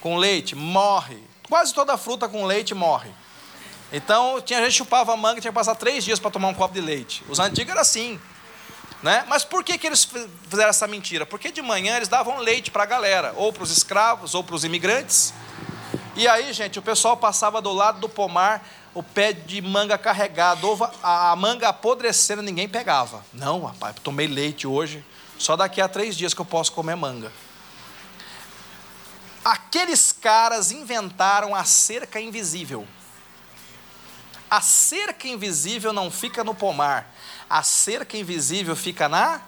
[0.00, 1.16] com leite, morre.
[1.48, 3.12] Quase toda fruta com leite morre.
[3.92, 6.80] Então, tinha gente chupava manga tinha que passar três dias para tomar um copo de
[6.80, 7.22] leite.
[7.28, 8.20] Os antigos era assim.
[9.00, 9.24] Né?
[9.28, 10.08] Mas por que, que eles
[10.48, 11.24] fizeram essa mentira?
[11.24, 14.56] Porque de manhã eles davam leite para a galera, ou para os escravos, ou para
[14.56, 15.32] os imigrantes.
[16.16, 18.60] E aí, gente, o pessoal passava do lado do pomar,
[18.98, 23.24] o pé de manga carregado, a manga apodrecendo, ninguém pegava.
[23.32, 25.04] Não, rapaz, tomei leite hoje,
[25.38, 27.30] só daqui a três dias que eu posso comer manga.
[29.44, 32.88] Aqueles caras inventaram a cerca invisível.
[34.50, 37.14] A cerca invisível não fica no pomar,
[37.48, 39.42] a cerca invisível fica na.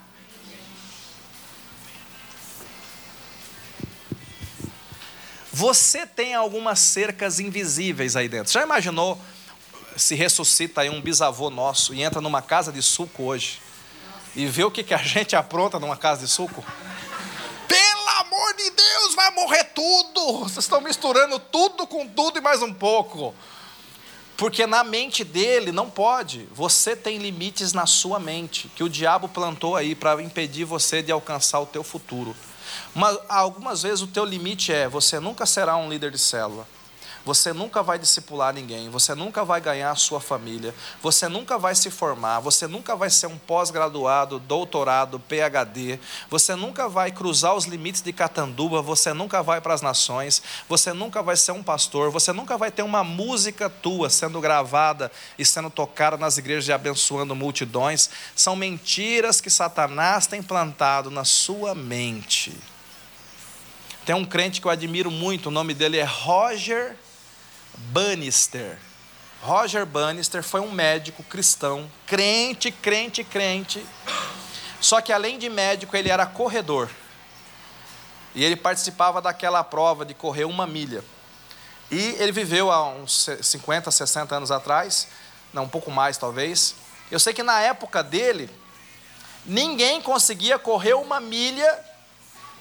[5.52, 8.52] Você tem algumas cercas invisíveis aí dentro.
[8.52, 9.20] Já imaginou
[10.02, 13.60] se ressuscita aí um bisavô nosso e entra numa casa de suco hoje
[14.34, 16.64] e vê o que, que a gente apronta numa casa de suco?
[17.66, 20.38] Pelo amor de Deus, vai morrer tudo!
[20.40, 23.34] Vocês estão misturando tudo com tudo e mais um pouco.
[24.36, 26.48] Porque na mente dele não pode.
[26.52, 31.12] Você tem limites na sua mente que o diabo plantou aí para impedir você de
[31.12, 32.34] alcançar o teu futuro.
[32.94, 36.66] Mas algumas vezes o teu limite é você nunca será um líder de célula.
[37.30, 41.76] Você nunca vai discipular ninguém, você nunca vai ganhar a sua família, você nunca vai
[41.76, 47.66] se formar, você nunca vai ser um pós-graduado, doutorado, PhD, você nunca vai cruzar os
[47.66, 52.10] limites de Catanduba, você nunca vai para as nações, você nunca vai ser um pastor,
[52.10, 56.72] você nunca vai ter uma música tua sendo gravada e sendo tocada nas igrejas e
[56.72, 58.10] abençoando multidões.
[58.34, 62.52] São mentiras que Satanás tem plantado na sua mente.
[64.04, 66.96] Tem um crente que eu admiro muito, o nome dele é Roger
[67.76, 68.78] Bannister.
[69.42, 73.84] Roger Bannister foi um médico cristão, crente, crente, crente.
[74.80, 76.90] Só que além de médico, ele era corredor.
[78.34, 81.02] E ele participava daquela prova de correr uma milha.
[81.90, 85.08] E ele viveu há uns 50, 60 anos atrás,
[85.52, 86.74] não, um pouco mais talvez.
[87.10, 88.48] Eu sei que na época dele,
[89.44, 91.78] ninguém conseguia correr uma milha,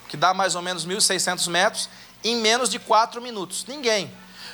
[0.07, 1.89] que dá mais ou menos 1.600 metros,
[2.23, 3.65] em menos de 4 minutos.
[3.67, 4.11] Ninguém.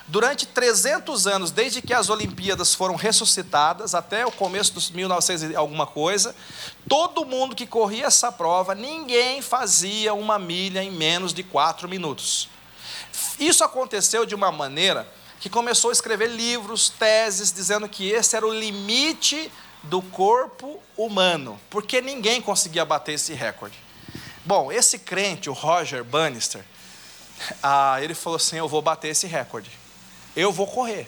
[0.07, 5.55] Durante 300 anos, desde que as Olimpíadas foram ressuscitadas, até o começo dos 1900 e
[5.55, 6.35] alguma coisa,
[6.87, 12.47] todo mundo que corria essa prova, ninguém fazia uma milha em menos de quatro minutos.
[13.39, 18.45] Isso aconteceu de uma maneira que começou a escrever livros, teses, dizendo que esse era
[18.45, 23.77] o limite do corpo humano, porque ninguém conseguia bater esse recorde.
[24.45, 26.63] Bom, esse crente, o Roger Bannister,
[27.61, 29.84] ah, ele falou assim: Eu vou bater esse recorde
[30.35, 31.07] eu vou correr.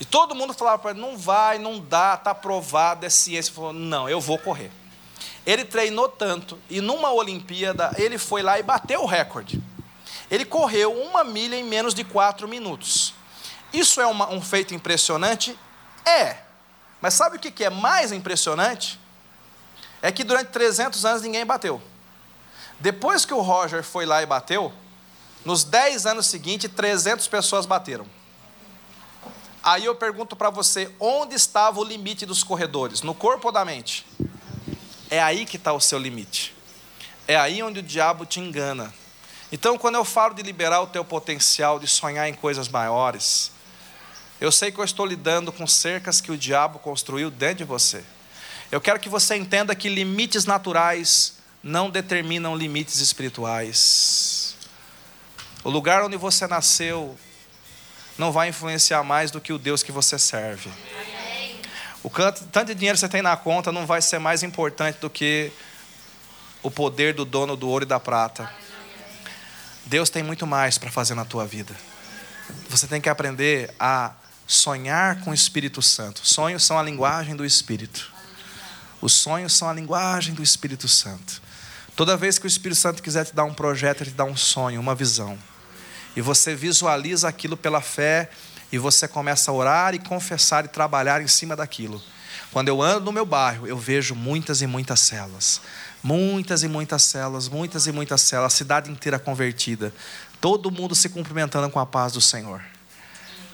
[0.00, 3.50] E todo mundo falava para ele: não vai, não dá, está aprovado, é ciência.
[3.50, 4.70] Ele falou: não, eu vou correr.
[5.44, 9.62] Ele treinou tanto, e numa Olimpíada, ele foi lá e bateu o recorde.
[10.30, 13.14] Ele correu uma milha em menos de quatro minutos.
[13.72, 15.58] Isso é uma, um feito impressionante?
[16.04, 16.36] É.
[17.00, 19.00] Mas sabe o que é mais impressionante?
[20.02, 21.80] É que durante 300 anos ninguém bateu.
[22.78, 24.72] Depois que o Roger foi lá e bateu,
[25.44, 28.06] nos 10 anos seguintes, 300 pessoas bateram.
[29.68, 33.02] Aí eu pergunto para você: onde estava o limite dos corredores?
[33.02, 34.06] No corpo ou da mente?
[35.10, 36.54] É aí que está o seu limite.
[37.26, 38.92] É aí onde o diabo te engana.
[39.52, 43.50] Então, quando eu falo de liberar o teu potencial, de sonhar em coisas maiores,
[44.40, 48.02] eu sei que eu estou lidando com cercas que o diabo construiu dentro de você.
[48.72, 54.56] Eu quero que você entenda que limites naturais não determinam limites espirituais.
[55.62, 57.18] O lugar onde você nasceu
[58.18, 60.68] não vai influenciar mais do que o Deus que você serve.
[62.02, 65.08] O tanto de dinheiro que você tem na conta não vai ser mais importante do
[65.08, 65.52] que
[66.62, 68.50] o poder do dono do ouro e da prata.
[69.86, 71.74] Deus tem muito mais para fazer na tua vida.
[72.68, 74.12] Você tem que aprender a
[74.46, 76.26] sonhar com o Espírito Santo.
[76.26, 78.12] Sonhos são a linguagem do Espírito.
[79.00, 81.40] Os sonhos são a linguagem do Espírito Santo.
[81.94, 84.36] Toda vez que o Espírito Santo quiser te dar um projeto, ele te dá um
[84.36, 85.38] sonho, uma visão
[86.16, 88.30] e você visualiza aquilo pela fé
[88.70, 92.02] e você começa a orar e confessar e trabalhar em cima daquilo.
[92.50, 95.60] Quando eu ando no meu bairro, eu vejo muitas e muitas celas.
[96.02, 99.92] Muitas e muitas celas, muitas e muitas celas, a cidade inteira convertida.
[100.40, 102.62] Todo mundo se cumprimentando com a paz do Senhor.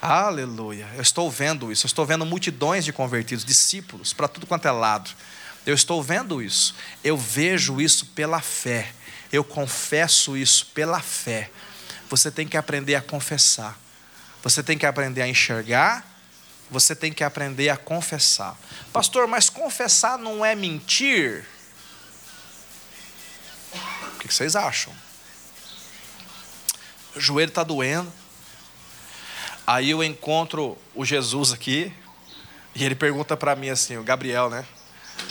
[0.01, 0.87] Aleluia.
[0.95, 4.71] Eu estou vendo isso, eu estou vendo multidões de convertidos, discípulos, para tudo quanto é
[4.71, 5.09] lado.
[5.65, 6.75] Eu estou vendo isso.
[7.03, 8.91] Eu vejo isso pela fé.
[9.31, 11.49] Eu confesso isso pela fé.
[12.09, 13.77] Você tem que aprender a confessar.
[14.43, 16.05] Você tem que aprender a enxergar.
[16.69, 18.57] Você tem que aprender a confessar.
[18.91, 21.45] Pastor, mas confessar não é mentir?
[24.15, 24.93] O que vocês acham?
[27.15, 28.11] O joelho está doendo.
[29.65, 31.93] Aí eu encontro o Jesus aqui.
[32.73, 34.65] E ele pergunta para mim assim, o Gabriel, né?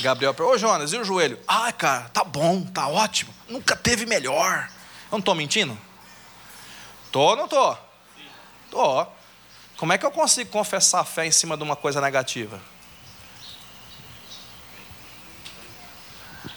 [0.00, 1.38] Gabriel ô Jonas, e o joelho?
[1.46, 3.32] Ah, cara, tá bom, tá ótimo.
[3.48, 4.68] Nunca teve melhor.
[5.06, 5.78] Eu não estou mentindo?
[7.14, 7.76] Tô ou não tô?
[8.72, 9.06] Tô.
[9.76, 12.60] Como é que eu consigo confessar a fé em cima de uma coisa negativa?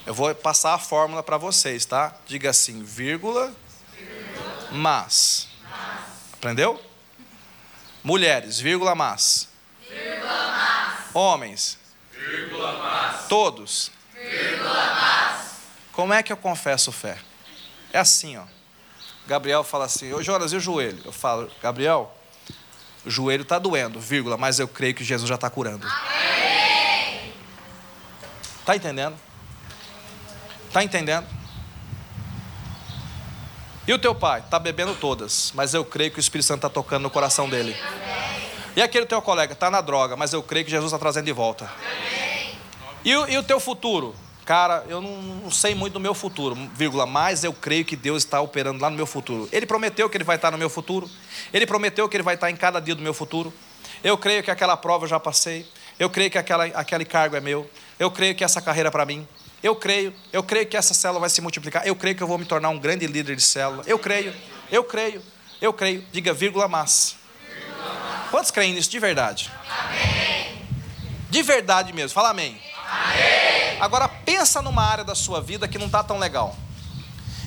[0.04, 2.12] Eu vou passar a fórmula para vocês, tá?
[2.26, 3.54] Diga assim, vírgula,
[3.96, 4.68] vírgula.
[4.72, 5.48] Mas.
[5.62, 6.34] mas.
[6.34, 6.84] Aprendeu?
[8.04, 9.48] Mulheres, vírgula, mas.
[9.88, 11.16] Vírgula, mas.
[11.16, 11.78] Homens.
[12.12, 13.28] Vírgula, mas.
[13.28, 13.92] Todos.
[14.12, 15.52] Vírgula, mas.
[15.92, 17.20] Como é que eu confesso fé?
[17.94, 18.57] É assim, ó.
[19.28, 21.02] Gabriel fala assim, ô Jonas, e o joelho?
[21.04, 22.16] Eu falo, Gabriel,
[23.06, 25.86] o joelho está doendo, vírgula, mas eu creio que Jesus já está curando.
[28.60, 29.18] Está entendendo?
[30.68, 31.28] Está entendendo?
[33.86, 34.40] E o teu pai?
[34.40, 37.76] Está bebendo todas, mas eu creio que o Espírito Santo está tocando no coração dele.
[38.76, 41.34] E aquele teu colega está na droga, mas eu creio que Jesus está trazendo de
[41.34, 41.70] volta.
[43.04, 44.16] E e o teu futuro?
[44.48, 48.24] Cara, eu não, não, sei muito do meu futuro, vírgula, mas eu creio que Deus
[48.24, 49.50] está operando lá no meu futuro.
[49.52, 51.10] Ele prometeu que Ele vai estar no meu futuro.
[51.52, 53.54] Ele prometeu que Ele vai estar em cada dia do meu futuro.
[54.02, 55.68] Eu creio que aquela prova eu já passei.
[56.00, 57.70] Eu creio que aquela, aquele cargo é meu.
[58.00, 59.28] Eu creio que essa carreira é para mim.
[59.62, 61.86] Eu creio, eu creio que essa célula vai se multiplicar.
[61.86, 63.84] Eu creio que eu vou me tornar um grande líder de célula.
[63.86, 64.34] Eu creio,
[64.72, 65.22] eu creio,
[65.60, 66.06] eu creio.
[66.14, 67.18] Diga vírgula mas.
[68.32, 69.52] Quantos creem nisso de verdade?
[69.70, 70.62] Amém.
[71.30, 72.12] De verdade mesmo.
[72.12, 72.52] Fala amém.
[72.52, 72.77] Amém.
[73.80, 76.56] Agora pensa numa área da sua vida que não está tão legal.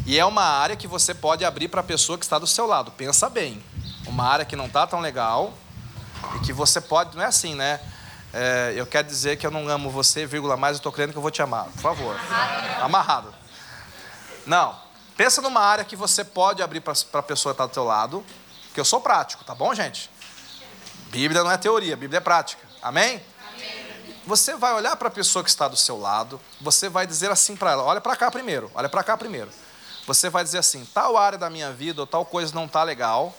[0.06, 2.66] E é uma área que você pode abrir para a pessoa que está do seu
[2.66, 2.90] lado.
[2.92, 3.62] Pensa bem.
[4.06, 5.52] Uma área que não está tão legal
[6.36, 7.80] e que você pode, não é assim, né?
[8.32, 11.18] É, eu quero dizer que eu não amo você, vírgula, mas eu estou crendo que
[11.18, 11.64] eu vou te amar.
[11.64, 12.16] Por favor.
[12.80, 13.34] Amarrado.
[14.46, 14.74] Não.
[15.16, 18.24] Pensa numa área que você pode abrir para a pessoa que está do seu lado.
[18.72, 20.08] Que eu sou prático, tá bom, gente?
[21.10, 22.66] Bíblia não é teoria, Bíblia é prática.
[22.80, 23.20] Amém?
[24.26, 27.56] Você vai olhar para a pessoa que está do seu lado, você vai dizer assim
[27.56, 29.50] para ela: olha para cá primeiro, olha para cá primeiro.
[30.06, 33.34] Você vai dizer assim: tal área da minha vida ou tal coisa não está legal,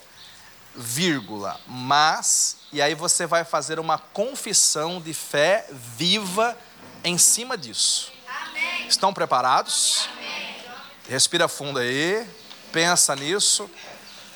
[0.76, 6.58] vírgula, mas, e aí você vai fazer uma confissão de fé viva
[7.04, 8.12] em cima disso.
[8.28, 8.88] Amém.
[8.88, 10.10] Estão preparados?
[10.14, 10.56] Amém.
[11.08, 12.28] Respira fundo aí,
[12.72, 13.70] pensa nisso,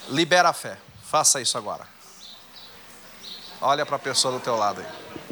[0.10, 0.78] libera a fé.
[1.10, 1.88] Faça isso agora.
[3.62, 5.25] Olha para a pessoa do teu lado aí.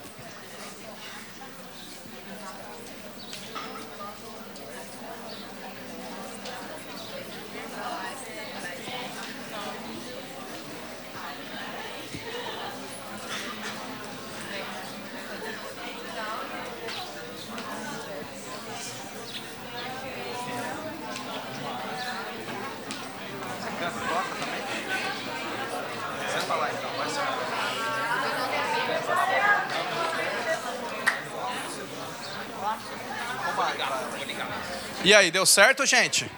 [35.24, 36.30] Aí, deu certo, gente?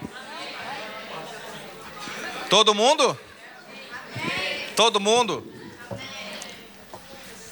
[2.50, 3.20] Todo mundo?
[4.76, 5.52] Todo mundo?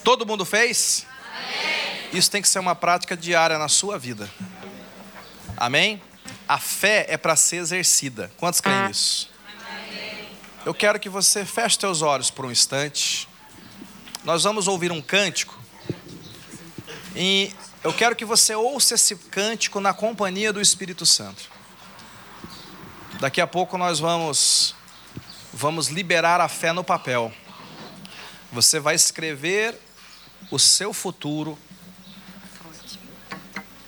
[0.04, 1.08] Todo mundo fez?
[2.12, 4.30] Isso tem que ser uma prática diária na sua vida.
[5.58, 6.02] Amém?
[6.48, 8.32] A fé é para ser exercida.
[8.38, 9.32] Quantos creem nisso?
[10.65, 13.28] Eu quero que você feche seus olhos por um instante.
[14.24, 15.60] Nós vamos ouvir um cântico.
[17.15, 17.52] E
[17.84, 21.50] eu quero que você ouça esse cântico na companhia do Espírito Santo.
[23.19, 24.76] Daqui a pouco nós vamos
[25.54, 27.32] vamos liberar a fé no papel.
[28.52, 29.80] Você vai escrever
[30.50, 31.58] o seu futuro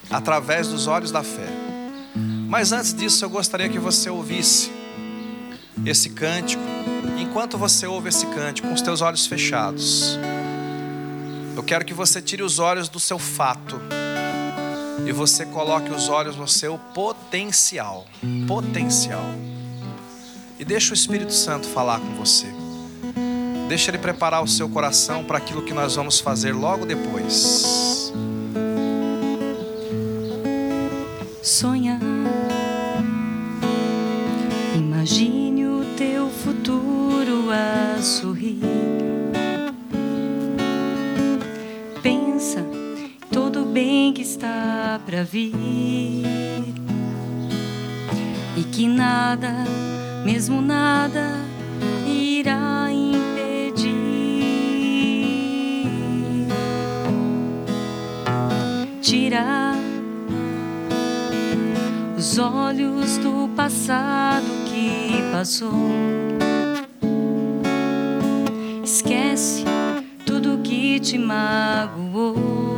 [0.10, 1.48] através dos olhos da fé.
[2.48, 4.72] Mas antes disso, eu gostaria que você ouvisse
[5.86, 6.64] esse cântico.
[7.20, 10.18] Enquanto você ouve esse cântico, com os teus olhos fechados,
[11.56, 13.80] eu quero que você tire os olhos do seu fato
[15.06, 18.06] e você coloque os olhos no seu potencial.
[18.48, 19.24] Potencial.
[20.60, 22.48] E deixa o Espírito Santo falar com você.
[23.70, 28.12] Deixa ele preparar o seu coração para aquilo que nós vamos fazer logo depois.
[31.42, 31.85] Sonha.
[43.86, 45.54] Bem que está para vir.
[48.58, 49.54] E que nada,
[50.26, 51.40] mesmo nada,
[52.08, 53.94] irá impedir.
[59.02, 59.76] Tirar
[62.18, 65.92] os olhos do passado que passou.
[68.84, 69.64] Esquece
[70.26, 72.75] tudo que te magoou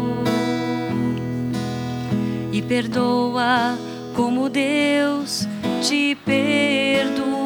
[2.67, 3.77] perdoa
[4.13, 5.47] como Deus
[5.81, 7.37] te perdoou.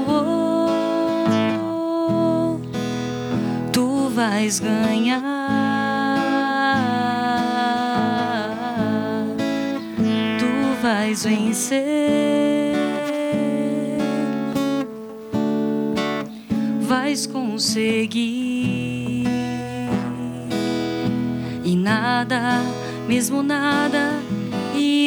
[3.72, 5.22] Tu vais ganhar.
[10.40, 12.76] Tu vais vencer.
[16.82, 18.62] Vais conseguir.
[21.64, 22.62] E nada,
[23.08, 24.11] mesmo nada,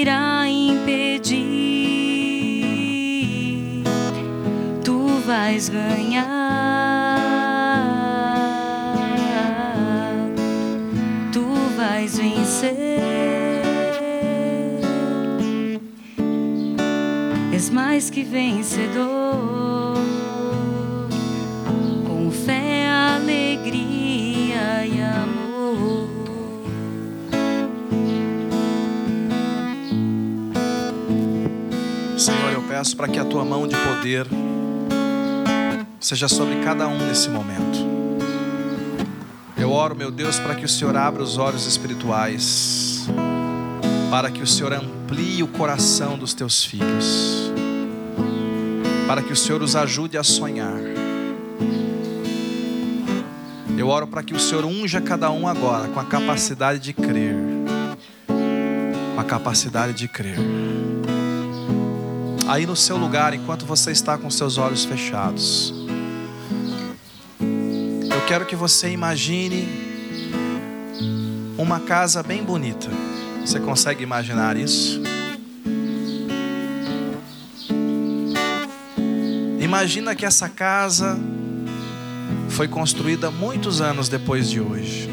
[0.01, 1.45] irá impedir.
[4.85, 6.25] Tu vais ganhar.
[11.33, 11.45] Tu
[11.77, 12.75] vais vencer.
[17.53, 19.24] És mais que vencedor.
[32.75, 34.27] Peço para que a tua mão de poder
[36.01, 37.79] seja sobre cada um nesse momento.
[39.57, 43.07] Eu oro, meu Deus, para que o Senhor abra os olhos espirituais,
[44.11, 47.53] para que o Senhor amplie o coração dos teus filhos,
[49.07, 50.81] para que o Senhor os ajude a sonhar.
[53.79, 57.37] Eu oro para que o Senhor unja cada um agora com a capacidade de crer,
[58.27, 60.64] com a capacidade de crer
[62.47, 65.73] aí no seu lugar, enquanto você está com seus olhos fechados.
[67.41, 69.67] Eu quero que você imagine
[71.57, 72.89] uma casa bem bonita.
[73.45, 75.01] Você consegue imaginar isso?
[79.61, 81.19] Imagina que essa casa
[82.51, 85.11] foi construída muitos anos depois de hoje.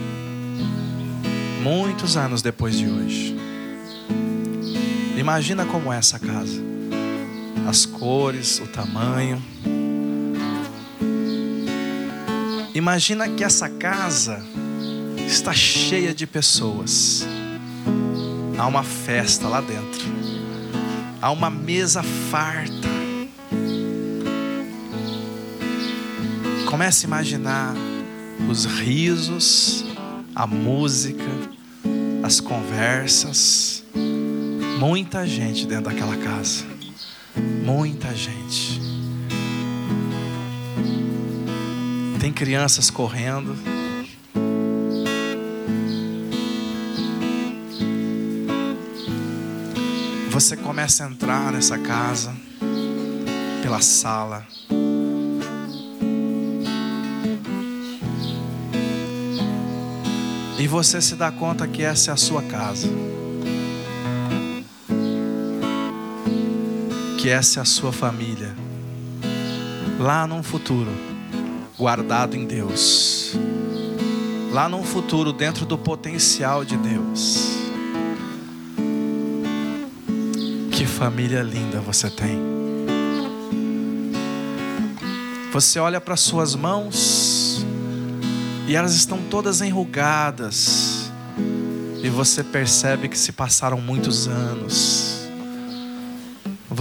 [1.63, 3.35] Muitos anos depois de hoje.
[5.17, 6.70] Imagina como é essa casa
[7.67, 9.41] as cores, o tamanho.
[12.73, 14.43] Imagina que essa casa
[15.27, 17.25] está cheia de pessoas.
[18.57, 20.01] Há uma festa lá dentro.
[21.21, 22.89] Há uma mesa farta.
[26.65, 27.75] Comece a imaginar
[28.49, 29.85] os risos,
[30.33, 31.23] a música,
[32.23, 33.83] as conversas.
[34.79, 36.63] Muita gente dentro daquela casa.
[37.35, 38.81] Muita gente.
[42.19, 43.55] Tem crianças correndo.
[50.29, 52.35] Você começa a entrar nessa casa
[53.61, 54.45] pela sala.
[60.59, 62.87] E você se dá conta que essa é a sua casa.
[67.21, 68.51] Que essa é a sua família.
[69.99, 70.89] Lá num futuro,
[71.77, 73.35] guardado em Deus.
[74.51, 77.59] Lá num futuro, dentro do potencial de Deus.
[80.71, 82.41] Que família linda você tem.
[85.53, 87.63] Você olha para suas mãos
[88.67, 91.11] e elas estão todas enrugadas.
[92.03, 95.10] E você percebe que se passaram muitos anos.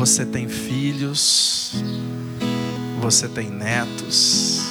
[0.01, 1.75] Você tem filhos,
[3.03, 4.63] você tem netos.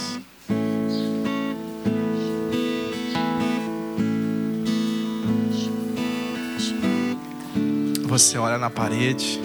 [8.08, 9.40] Você olha na parede.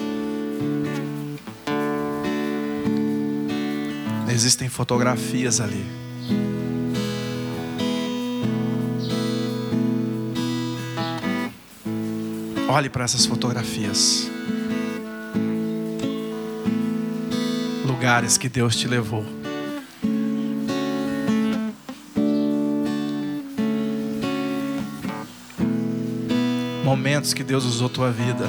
[4.27, 5.85] Existem fotografias ali.
[12.67, 14.33] Olhe para essas fotografias.
[18.05, 19.25] Lugares que Deus te levou.
[26.83, 28.47] Momentos que Deus usou tua vida.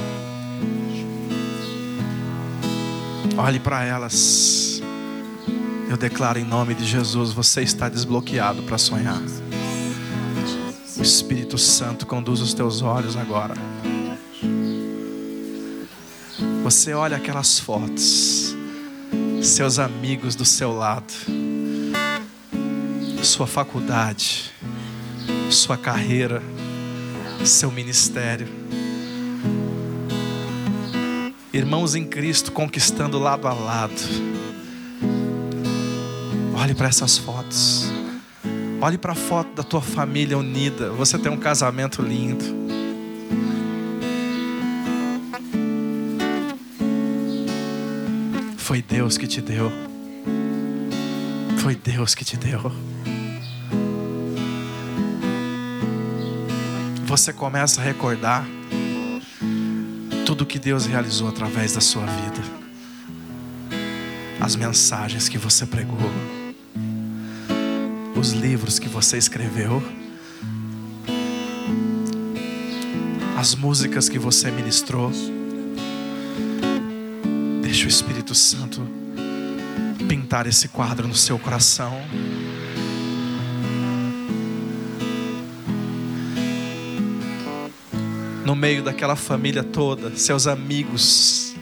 [3.39, 4.83] Olhe para elas.
[5.89, 9.23] Eu declaro em nome de Jesus: você está desbloqueado para sonhar.
[11.01, 13.55] Espírito Santo conduz os teus olhos agora.
[16.63, 18.46] Você olha aquelas fotos,
[19.57, 21.11] seus amigos do seu lado,
[23.23, 24.53] sua faculdade,
[25.51, 26.43] sua carreira,
[27.43, 28.47] seu ministério.
[31.55, 33.95] Irmãos em Cristo conquistando lado a lado.
[36.63, 37.91] Olhe para essas fotos.
[38.79, 40.91] Olhe para a foto da tua família unida.
[40.91, 42.66] Você tem um casamento lindo.
[48.67, 49.71] Foi Deus que te deu.
[51.59, 52.61] Foi Deus que te deu.
[57.05, 58.45] Você começa a recordar
[60.27, 62.43] tudo que Deus realizou através da sua vida.
[64.41, 66.11] As mensagens que você pregou
[68.19, 69.81] os livros que você escreveu,
[73.39, 75.13] as músicas que você ministrou.
[77.63, 78.87] Deixa o Espírito Santo
[80.09, 81.93] pintar esse quadro no seu coração.
[88.45, 91.55] No meio daquela família toda, seus amigos,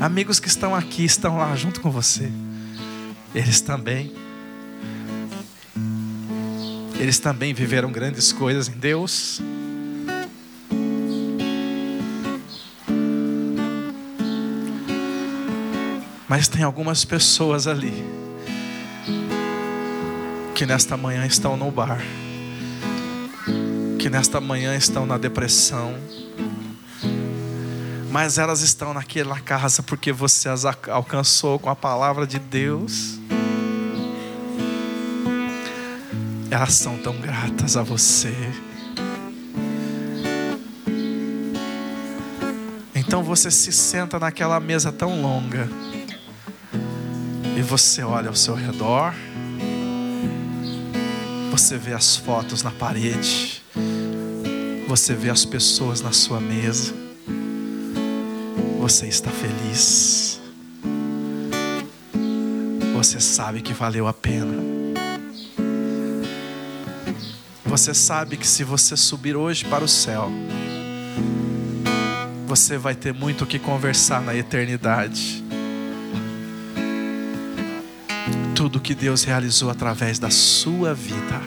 [0.00, 2.30] amigos que estão aqui, estão lá junto com você,
[3.34, 4.12] eles também
[7.00, 9.42] eles também viveram grandes coisas em Deus.
[16.32, 17.92] Mas tem algumas pessoas ali
[20.54, 22.02] que nesta manhã estão no bar,
[23.98, 25.94] que nesta manhã estão na depressão,
[28.10, 33.18] mas elas estão naquela casa porque você as alcançou com a palavra de Deus.
[36.50, 38.34] elas são tão gratas a você.
[42.94, 45.68] Então você se senta naquela mesa tão longa
[47.62, 49.14] e você olha ao seu redor,
[51.52, 53.62] você vê as fotos na parede,
[54.88, 56.92] você vê as pessoas na sua mesa,
[58.80, 60.40] você está feliz,
[62.96, 64.72] você sabe que valeu a pena.
[67.64, 70.30] Você sabe que se você subir hoje para o céu,
[72.46, 75.41] você vai ter muito o que conversar na eternidade.
[78.62, 81.42] Tudo que Deus realizou através da sua vida.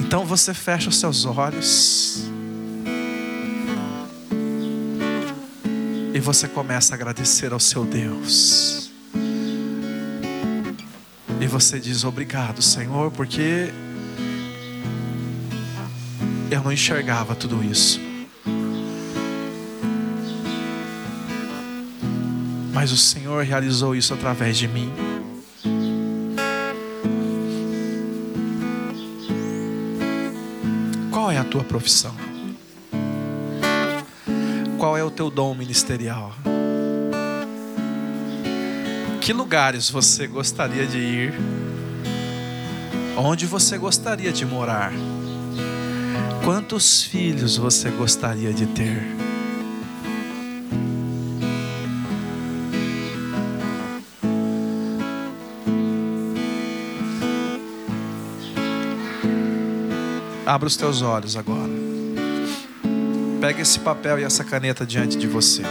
[0.00, 2.26] Então você fecha os seus olhos.
[6.12, 8.92] E você começa a agradecer ao seu Deus.
[11.40, 13.72] E você diz obrigado, Senhor, porque
[16.50, 18.05] eu não enxergava tudo isso.
[22.76, 24.92] Mas o Senhor realizou isso através de mim.
[31.10, 32.14] Qual é a tua profissão?
[34.76, 36.34] Qual é o teu dom ministerial?
[39.22, 41.34] que lugares você gostaria de ir?
[43.16, 44.92] Onde você gostaria de morar?
[46.44, 49.25] Quantos filhos você gostaria de ter?
[60.46, 61.72] Abra os teus olhos agora.
[63.40, 65.62] Pega esse papel e essa caneta diante de você.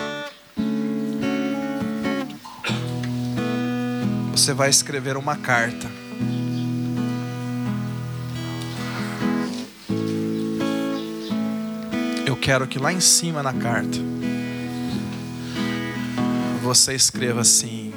[4.46, 5.90] você vai escrever uma carta.
[12.28, 13.98] Eu quero que lá em cima na carta
[16.62, 17.92] você escreva assim.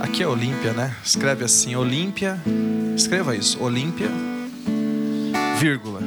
[0.00, 0.96] Aqui é Olímpia, né?
[1.04, 2.40] Escreve assim: Olímpia.
[2.96, 4.08] Escreva isso: Olímpia,
[5.62, 6.00] vírgula.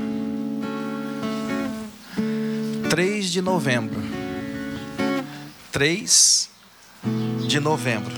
[2.90, 4.02] 3 de novembro.
[5.72, 6.50] 3
[7.48, 8.14] de novembro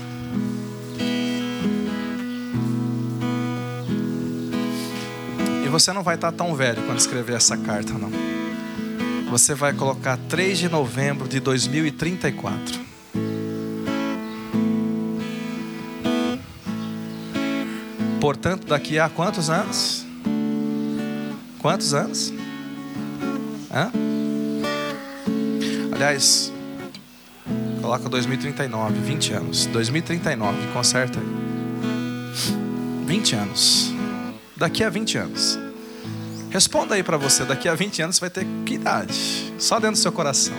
[5.64, 8.10] E você não vai estar tão velho quando escrever essa carta, não.
[9.30, 12.80] Você vai colocar 3 de novembro de 2034.
[18.20, 19.97] Portanto, daqui a quantos anos?
[21.60, 22.32] Quantos anos?
[23.70, 23.90] Hã?
[25.92, 26.52] Aliás,
[27.82, 29.66] coloca 2039, 20 anos.
[29.66, 31.26] 2039, conserta aí.
[33.06, 33.92] 20 anos.
[34.56, 35.58] Daqui a 20 anos.
[36.50, 39.52] Responda aí para você, daqui a 20 anos você vai ter que idade?
[39.58, 40.54] Só dentro do seu coração.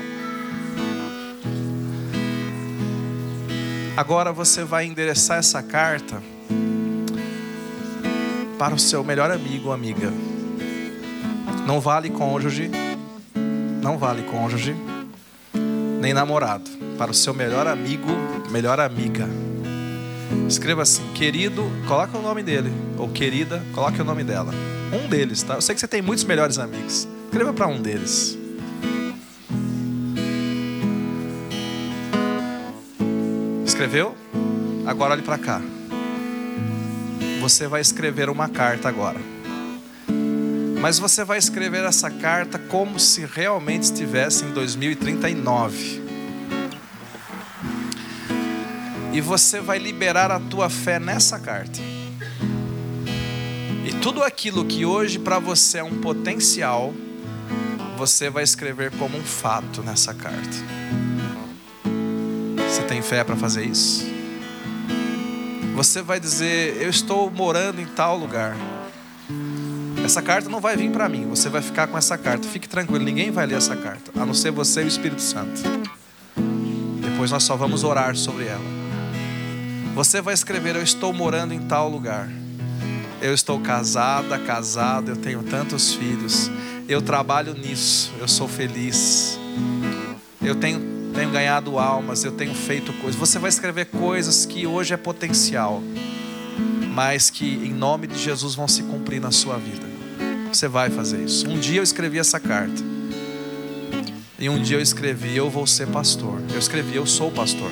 [3.95, 6.21] Agora você vai endereçar essa carta
[8.57, 10.11] para o seu melhor amigo ou amiga.
[11.70, 12.72] Não vale cônjuge,
[13.80, 14.76] não vale cônjuge,
[16.01, 16.67] nem namorado.
[16.97, 18.07] Para o seu melhor amigo,
[18.49, 19.30] melhor amiga.
[20.47, 22.72] Escreva assim, querido, coloca o nome dele.
[22.97, 24.51] Ou querida, coloque o nome dela.
[24.91, 25.53] Um deles, tá?
[25.53, 27.07] Eu sei que você tem muitos melhores amigos.
[27.26, 28.36] Escreva para um deles.
[33.63, 34.15] Escreveu?
[34.88, 35.61] Agora olhe para cá.
[37.39, 39.28] Você vai escrever uma carta agora.
[40.80, 46.01] Mas você vai escrever essa carta como se realmente estivesse em 2039.
[49.11, 51.80] E você vai liberar a tua fé nessa carta.
[53.86, 56.93] E tudo aquilo que hoje para você é um potencial,
[57.97, 60.57] você vai escrever como um fato nessa carta.
[62.69, 64.05] Você tem fé para fazer isso?
[65.75, 68.55] Você vai dizer: Eu estou morando em tal lugar.
[70.10, 72.47] Essa carta não vai vir para mim, você vai ficar com essa carta.
[72.47, 75.62] Fique tranquilo, ninguém vai ler essa carta, a não ser você e o Espírito Santo.
[76.99, 78.66] Depois nós só vamos orar sobre ela.
[79.93, 82.28] Você vai escrever: Eu estou morando em tal lugar.
[83.22, 86.49] Eu estou casada, casado, eu tenho tantos filhos.
[86.88, 89.39] Eu trabalho nisso, eu sou feliz.
[90.41, 93.16] Eu tenho, tenho ganhado almas, eu tenho feito coisas.
[93.16, 95.84] Você vai escrever coisas que hoje é potencial,
[96.95, 99.88] mas que em nome de Jesus vão se cumprir na sua vida.
[100.51, 101.47] Você vai fazer isso.
[101.47, 102.81] Um dia eu escrevi essa carta.
[104.39, 106.41] E um dia eu escrevi: Eu vou ser pastor.
[106.51, 107.71] Eu escrevi: Eu sou pastor.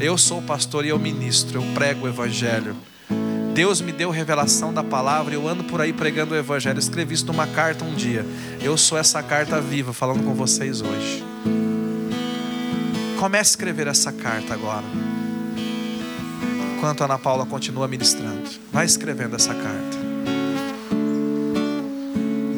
[0.00, 2.74] Eu sou pastor e eu ministro, eu prego o evangelho.
[3.54, 6.76] Deus me deu revelação da palavra, eu ando por aí pregando o evangelho.
[6.76, 8.26] Eu escrevi isso numa carta um dia.
[8.60, 11.22] Eu sou essa carta viva falando com vocês hoje.
[13.20, 14.84] Comece a escrever essa carta agora.
[16.76, 20.01] Enquanto a Ana Paula continua ministrando, vai escrevendo essa carta.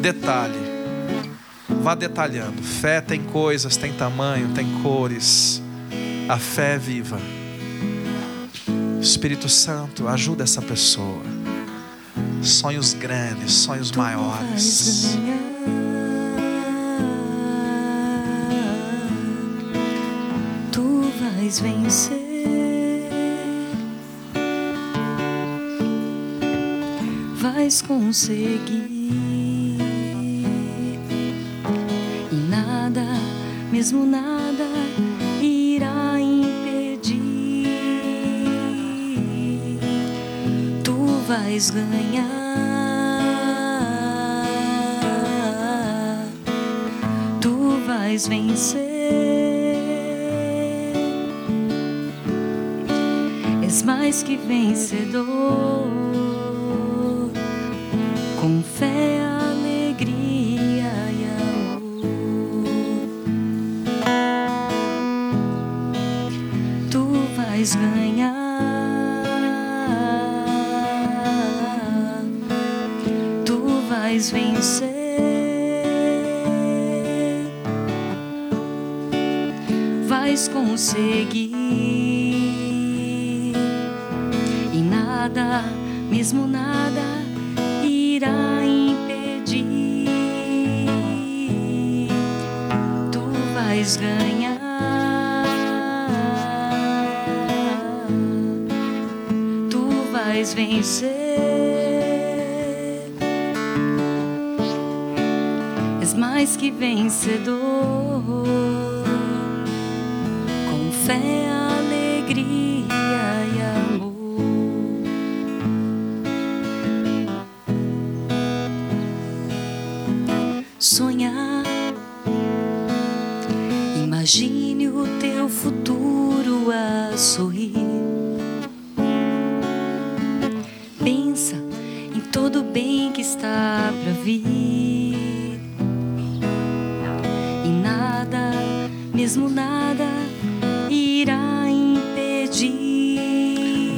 [0.04, 0.58] Detalhe,
[1.82, 2.62] vá detalhando.
[2.62, 5.62] Fé tem coisas, tem tamanho, tem cores.
[6.28, 7.18] A fé é viva.
[9.00, 11.22] Espírito Santo, ajuda essa pessoa.
[12.42, 15.16] Sonhos grandes, sonhos Tu maiores.
[15.16, 15.18] vais.
[20.70, 23.08] Tu vais vencer.
[27.40, 29.43] Vais conseguir.
[33.84, 34.64] Mesmo nada,
[35.42, 37.68] irá impedir.
[40.82, 40.94] Tu
[41.28, 42.24] vais ganhar.
[47.42, 48.80] Tu vais vencer.
[53.62, 56.03] És mais que vencedor.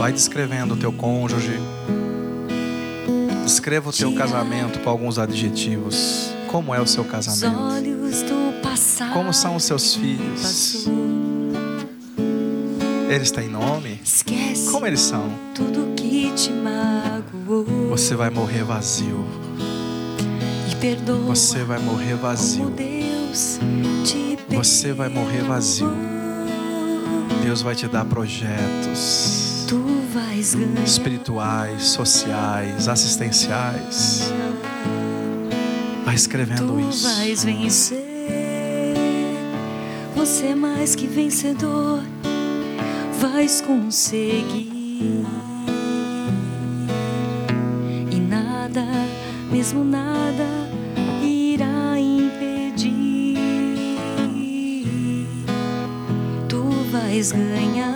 [0.06, 1.58] Vai descrevendo o teu cônjuge.
[3.42, 6.30] Descreva o teu casamento com alguns adjetivos.
[6.46, 7.58] Como é o seu casamento?
[9.12, 10.86] Como são os seus filhos?
[13.10, 14.00] Eles têm nome?
[14.70, 15.28] Como eles são?
[17.90, 19.26] Você vai morrer vazio.
[21.26, 22.72] Você vai morrer vazio.
[24.50, 25.90] Você vai morrer vazio.
[27.42, 29.56] Deus vai te dar projetos.
[30.40, 34.32] Espirituais, sociais, assistenciais.
[36.04, 37.08] Vai escrevendo Tu isso.
[37.08, 38.04] vais vencer.
[40.14, 42.00] Você é mais que vencedor.
[43.20, 44.70] Vais conseguir.
[48.10, 48.84] E nada,
[49.50, 50.44] mesmo nada,
[51.22, 53.38] irá impedir.
[56.48, 56.62] Tu
[56.92, 57.95] vais ganhar.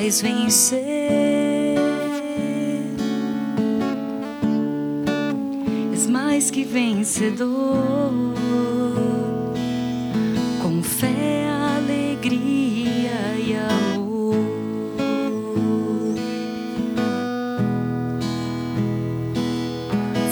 [0.00, 1.74] Vais vencer.
[5.92, 8.12] És mais que vencedor.
[10.62, 13.10] Com fé, alegria
[13.44, 14.36] e amor.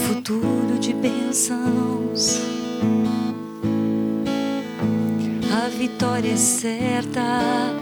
[0.07, 2.41] Futuro de bênçãos.
[5.53, 7.76] A vitória é certa.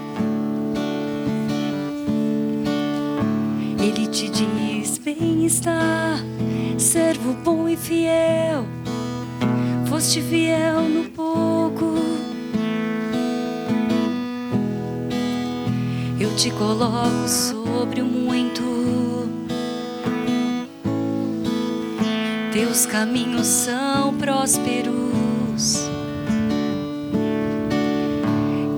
[10.15, 11.93] Foste fiel no pouco.
[16.17, 18.63] Eu te coloco sobre o muito.
[22.53, 25.89] Teus caminhos são prósperos.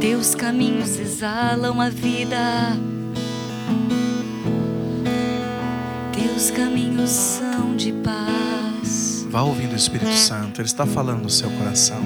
[0.02, 2.76] Teus caminhos exalam a vida.
[6.14, 8.37] Teus caminhos são de paz.
[9.38, 12.02] Vá ouvindo o Espírito Santo, Ele está falando no seu coração.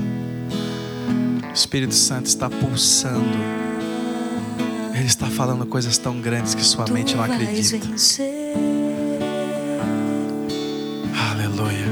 [1.50, 3.24] O Espírito Santo está pulsando.
[4.94, 7.88] Ele está falando coisas tão grandes que sua mente não acredita.
[11.32, 11.86] Aleluia.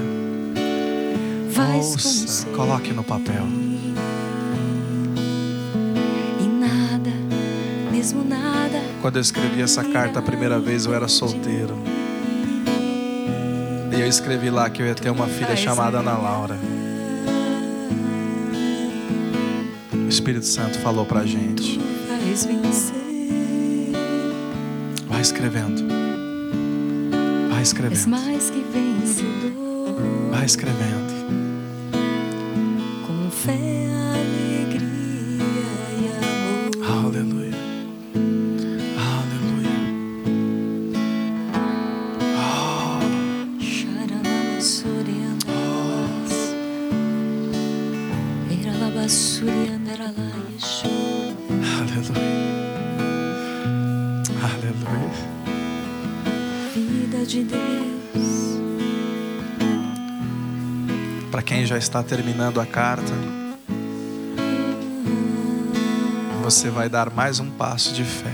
[1.74, 3.48] Ouça, coloque no papel.
[9.02, 11.89] Quando eu escrevi essa carta a primeira vez, eu era solteiro.
[14.00, 16.58] E eu escrevi lá que eu ia ter uma filha chamada Ana Laura.
[19.94, 21.78] O Espírito Santo falou pra gente.
[25.06, 25.86] Vai escrevendo.
[27.50, 28.10] Vai escrevendo.
[30.32, 31.09] Vai escrevendo.
[61.80, 63.14] Está terminando a carta,
[66.44, 68.34] você vai dar mais um passo de fé.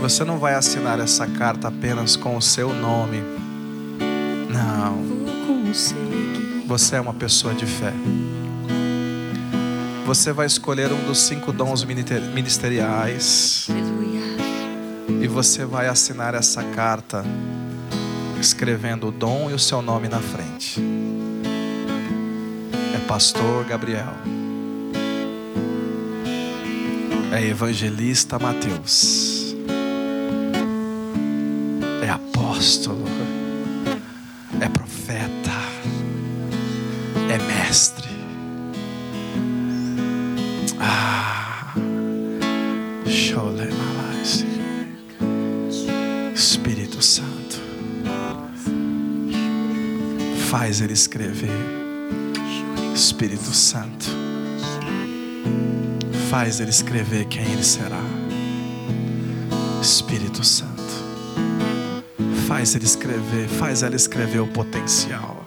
[0.00, 3.22] Você não vai assinar essa carta apenas com o seu nome.
[4.50, 5.02] Não,
[6.66, 7.92] você é uma pessoa de fé.
[10.04, 13.66] Você vai escolher um dos cinco dons ministeriais
[15.20, 17.24] e você vai assinar essa carta
[18.40, 20.80] escrevendo o dom e o seu nome na frente.
[23.08, 24.12] Pastor Gabriel.
[27.32, 29.56] É Evangelista Mateus.
[32.02, 32.97] É apóstolo.
[53.18, 54.06] Espírito Santo.
[56.30, 58.00] Faz ele escrever quem ele será.
[59.82, 60.84] Espírito Santo.
[62.46, 65.37] Faz ele escrever, faz ela escrever o potencial.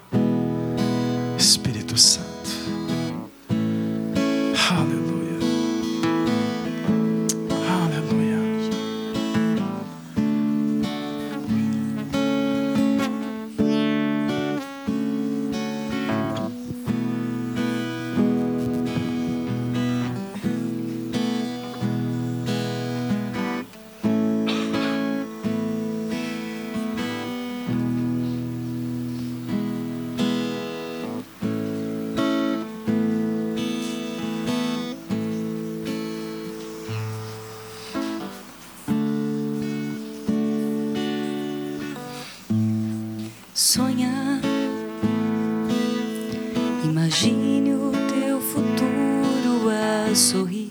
[50.16, 50.70] Sorrir.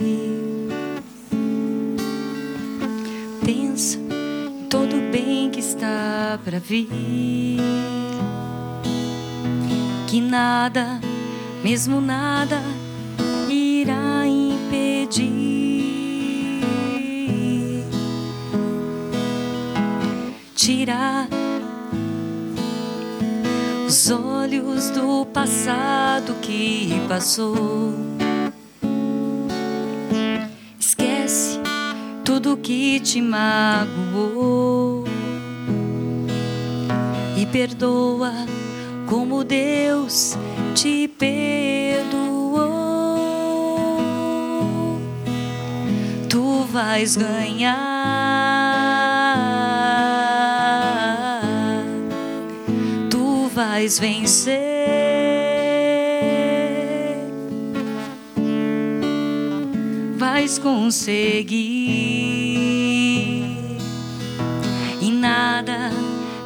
[3.45, 6.89] Pensa em todo o bem que está para vir.
[10.07, 11.01] Que nada,
[11.63, 12.61] mesmo nada,
[13.49, 15.41] irá impedir.
[20.55, 21.29] Tirar
[23.87, 28.10] os olhos do passado que passou.
[32.63, 35.05] Que te magoou
[37.37, 38.33] e perdoa
[39.07, 40.37] como Deus
[40.75, 42.21] te perdoou.
[46.29, 47.77] Tu vais ganhar,
[53.11, 54.61] tu vais vencer.
[60.17, 61.70] Vais conseguir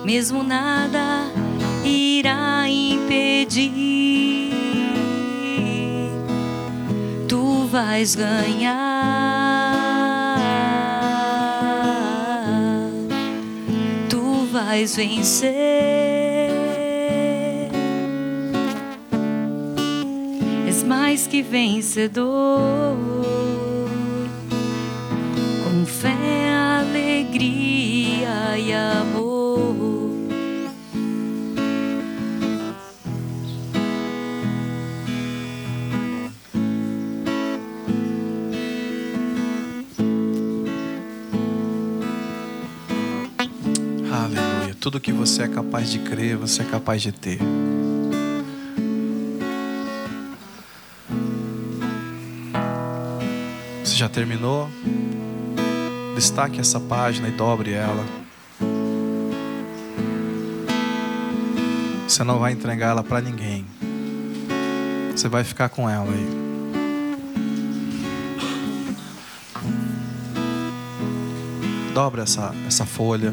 [0.05, 1.33] mesmo nada,
[1.83, 3.73] irá impedir.
[7.27, 8.77] Tu vais ganhar,
[14.11, 15.65] tu vais vencer.
[20.69, 23.14] És mais que vencedor,
[44.85, 47.39] Tudo que você é capaz de crer, você é capaz de ter.
[53.83, 54.69] Você já terminou?
[56.15, 58.05] Destaque essa página e dobre ela.
[62.07, 63.65] Você não vai entregar ela para ninguém.
[65.17, 66.29] Você vai ficar com ela aí.
[71.95, 73.33] Dobra essa, essa folha.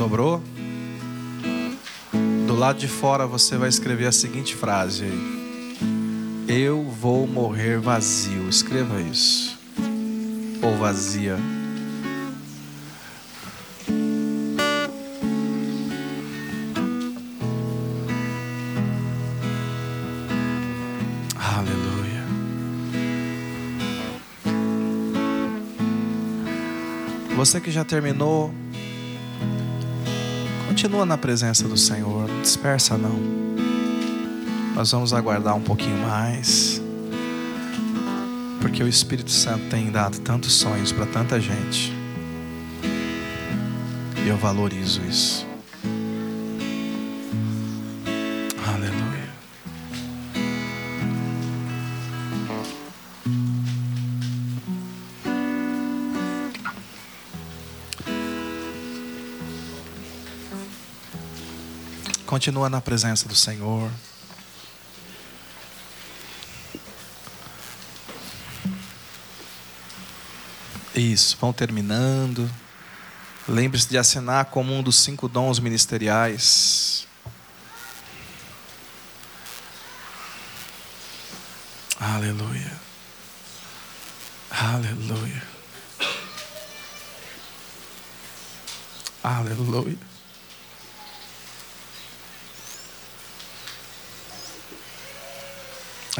[0.00, 0.42] Dobrou?
[2.46, 5.76] Do lado de fora você vai escrever a seguinte frase aí.
[6.48, 8.48] Eu vou morrer vazio.
[8.48, 9.58] Escreva isso.
[10.62, 11.36] Ou vazia.
[27.36, 28.50] Você que já terminou,
[30.80, 33.14] continua na presença do Senhor, não dispersa não.
[34.74, 36.80] Nós vamos aguardar um pouquinho mais,
[38.62, 41.92] porque o Espírito Santo tem dado tantos sonhos para tanta gente,
[44.24, 45.49] e eu valorizo isso.
[62.40, 63.90] Continua na presença do Senhor.
[70.94, 72.50] Isso, vão terminando.
[73.46, 77.06] Lembre-se de assinar como um dos cinco dons ministeriais.
[82.00, 82.72] Aleluia.
[84.50, 85.42] Aleluia.
[89.22, 90.09] Aleluia.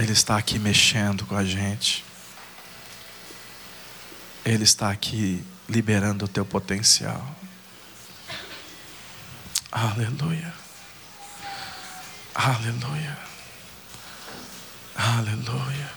[0.01, 2.03] Ele está aqui mexendo com a gente.
[4.43, 7.37] Ele está aqui liberando o teu potencial.
[9.71, 10.55] Aleluia.
[12.35, 13.19] Aleluia.
[14.97, 15.93] Aleluia.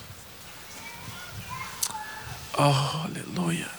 [2.58, 3.72] Oh, aleluia.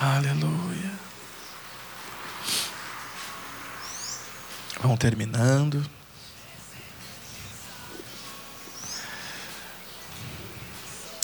[0.00, 1.05] Aleluia.
[4.86, 5.84] vão terminando.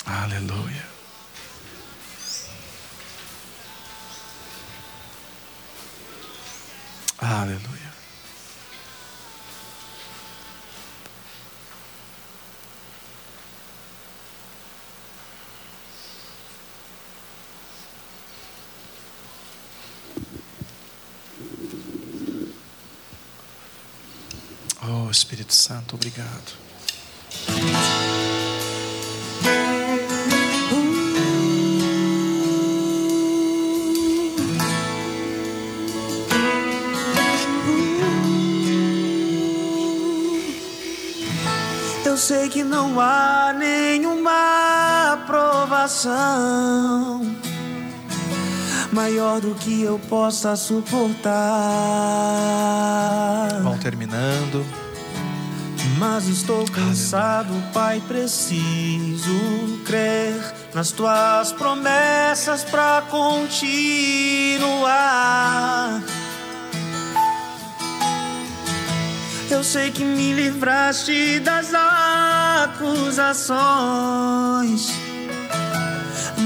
[0.05, 0.87] Aleluia.
[7.19, 7.72] Aleluia.
[25.13, 26.53] Espírito Santo, obrigado.
[42.05, 46.13] Eu sei que não há nenhuma aprovação
[48.93, 51.33] maior do que eu possa suportar.
[53.63, 54.82] Vão terminando.
[56.03, 59.31] Mas estou cansado, Pai, preciso
[59.87, 60.35] crer
[60.75, 63.63] nas tuas promessas para continuar.
[69.49, 73.39] Eu sei que me livraste das acusações,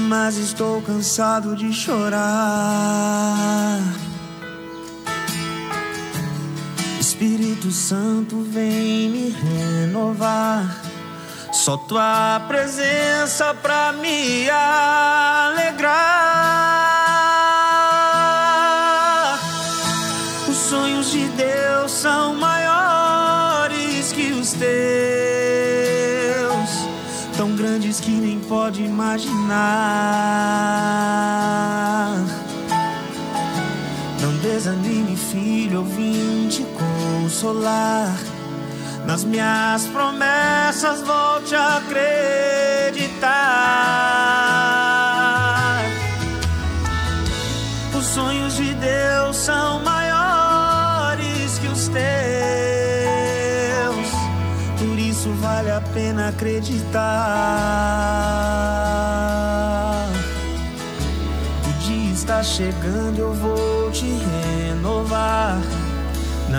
[0.07, 3.17] mas estou cansado de chorar.
[7.67, 10.81] Espírito Santo, vem me renovar.
[11.51, 15.99] Só tua presença pra me alegrar.
[20.47, 24.69] Os sonhos de Deus são maiores que os teus,
[27.35, 29.37] tão grandes que nem pode imaginar.
[34.21, 36.26] Não desanime, filho, te
[37.37, 38.17] consolar.
[39.05, 43.27] Nas minhas promessas, volte a acreditar.
[47.95, 52.01] Os sonhos de Deus são maiores que os teus,
[54.79, 56.97] por isso vale a pena acreditar.
[61.67, 63.56] O dia está chegando, eu vou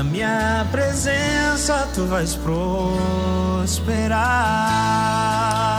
[0.09, 4.19] minha presença tu vais prosperar.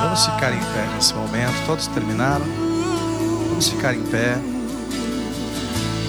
[0.04, 1.66] Vamos ficar em pé nesse momento.
[1.66, 2.46] Todos terminaram?
[3.50, 4.38] Vamos ficar em pé.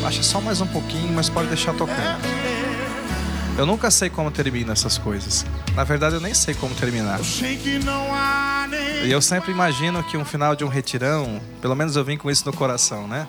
[0.03, 2.21] Baixa só mais um pouquinho, mas pode deixar tocando.
[3.59, 5.45] Eu nunca sei como termina essas coisas.
[5.75, 7.19] Na verdade, eu nem sei como terminar.
[7.23, 11.41] Sei que não há nem E eu sempre imagino que um final de um retirão,
[11.61, 13.29] pelo menos eu vim com isso no coração, né?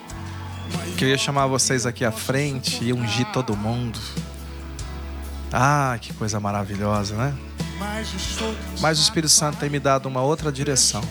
[0.97, 3.99] Que eu ia chamar vocês aqui à frente e ungir todo mundo.
[5.51, 7.37] Ah, que coisa maravilhosa, né?
[8.79, 11.01] Mas o Espírito Santo tem me dado uma outra direção.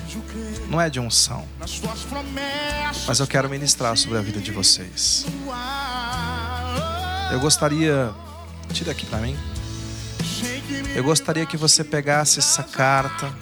[0.69, 1.47] Não é de unção,
[3.07, 5.27] mas eu quero ministrar sobre a vida de vocês.
[7.33, 8.13] Eu gostaria,
[8.73, 9.37] tira aqui para mim.
[10.95, 13.33] Eu gostaria que você pegasse essa carta,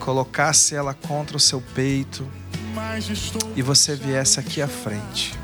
[0.00, 2.26] colocasse ela contra o seu peito
[3.54, 5.38] e você viesse aqui à frente.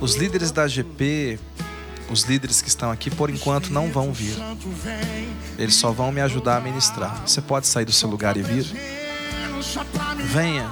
[0.00, 1.40] Os líderes da GP,
[2.10, 4.36] os líderes que estão aqui, por enquanto não vão vir.
[5.58, 7.22] Eles só vão me ajudar a ministrar.
[7.26, 8.64] Você pode sair do seu lugar e vir?
[10.24, 10.70] Venha,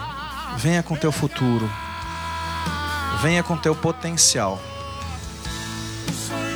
[0.59, 1.71] venha com teu futuro.
[3.23, 4.61] Venha com teu potencial.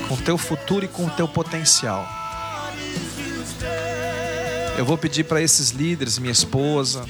[0.09, 2.07] Com teu futuro e com teu potencial.
[4.77, 7.05] Eu vou pedir para esses líderes, minha esposa,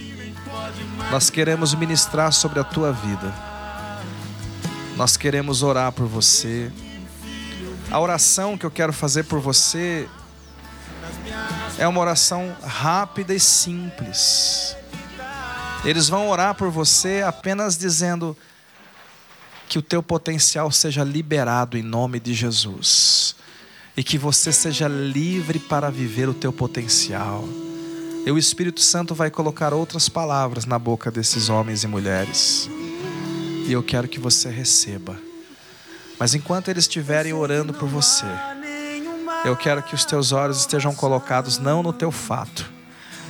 [1.10, 3.34] nós queremos ministrar sobre a tua vida.
[4.96, 6.70] Nós queremos orar por você.
[7.90, 10.08] A oração que eu quero fazer por você
[11.76, 14.76] é uma oração rápida e simples.
[15.84, 18.36] Eles vão orar por você apenas dizendo
[19.68, 23.34] que o teu potencial seja liberado em nome de Jesus
[23.96, 27.44] e que você seja livre para viver o teu potencial.
[28.24, 32.70] E o Espírito Santo vai colocar outras palavras na boca desses homens e mulheres.
[33.66, 35.29] E eu quero que você receba.
[36.20, 38.26] Mas enquanto eles estiverem orando por você,
[39.42, 42.70] eu quero que os teus olhos estejam colocados não no teu fato,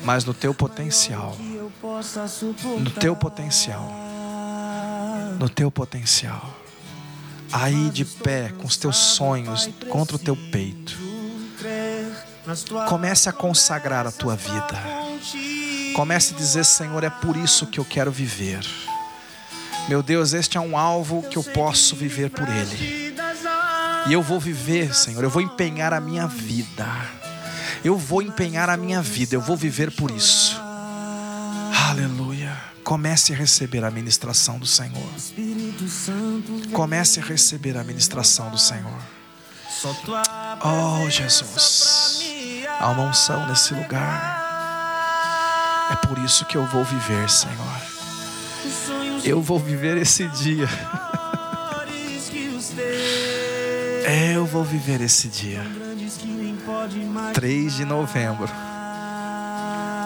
[0.03, 1.36] mas no teu potencial.
[1.38, 3.88] No teu potencial.
[5.38, 6.53] No teu potencial.
[7.53, 10.99] Aí de pé, com os teus sonhos contra o teu peito.
[12.88, 14.82] Comece a consagrar a tua vida.
[15.95, 18.66] Comece a dizer: Senhor, é por isso que eu quero viver.
[19.91, 23.12] Meu Deus, este é um alvo que eu posso viver por ele.
[24.07, 26.86] E eu vou viver, Senhor, eu vou empenhar a minha vida.
[27.82, 30.57] Eu vou empenhar a minha vida, eu vou viver por isso.
[31.88, 32.57] Aleluia.
[32.84, 35.11] Comece a receber a ministração do Senhor.
[36.72, 39.01] Comece a receber a ministração do Senhor.
[40.62, 42.22] Oh, Jesus.
[42.78, 44.38] Há uma unção nesse lugar.
[45.91, 47.91] É por isso que eu vou viver, Senhor.
[49.24, 50.68] Eu vou viver esse dia.
[52.30, 52.72] teus.
[54.32, 55.62] Eu vou viver esse dia.
[55.62, 57.32] Grandes que nem pode imaginar.
[57.32, 58.48] 3 de novembro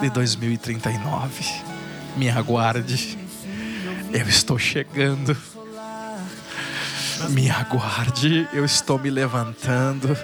[0.01, 1.45] de 2039.
[2.17, 3.17] Me aguarde.
[4.11, 5.35] Eu estou chegando.
[7.29, 8.47] Me aguarde.
[8.53, 10.15] Eu estou me levantando.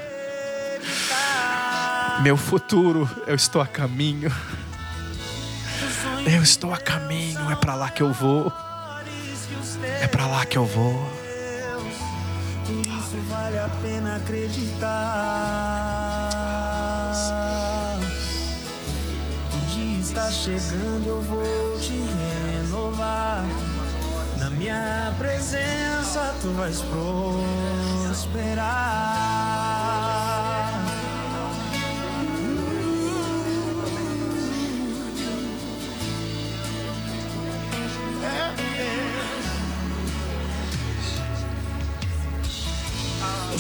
[2.22, 4.32] Meu futuro, eu estou a caminho.
[6.26, 7.50] Eu estou a caminho.
[7.52, 8.52] É para lá que eu vou.
[10.22, 10.94] Para lá que eu vou.
[12.70, 14.88] Isso vale a pena acreditar.
[19.52, 22.04] O dia está chegando, eu vou te
[22.54, 23.44] renovar.
[24.38, 26.84] Na minha presença tu vais
[28.12, 29.51] prosperar.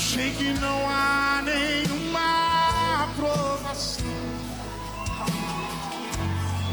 [0.02, 4.06] Sei que não há nenhuma aprovação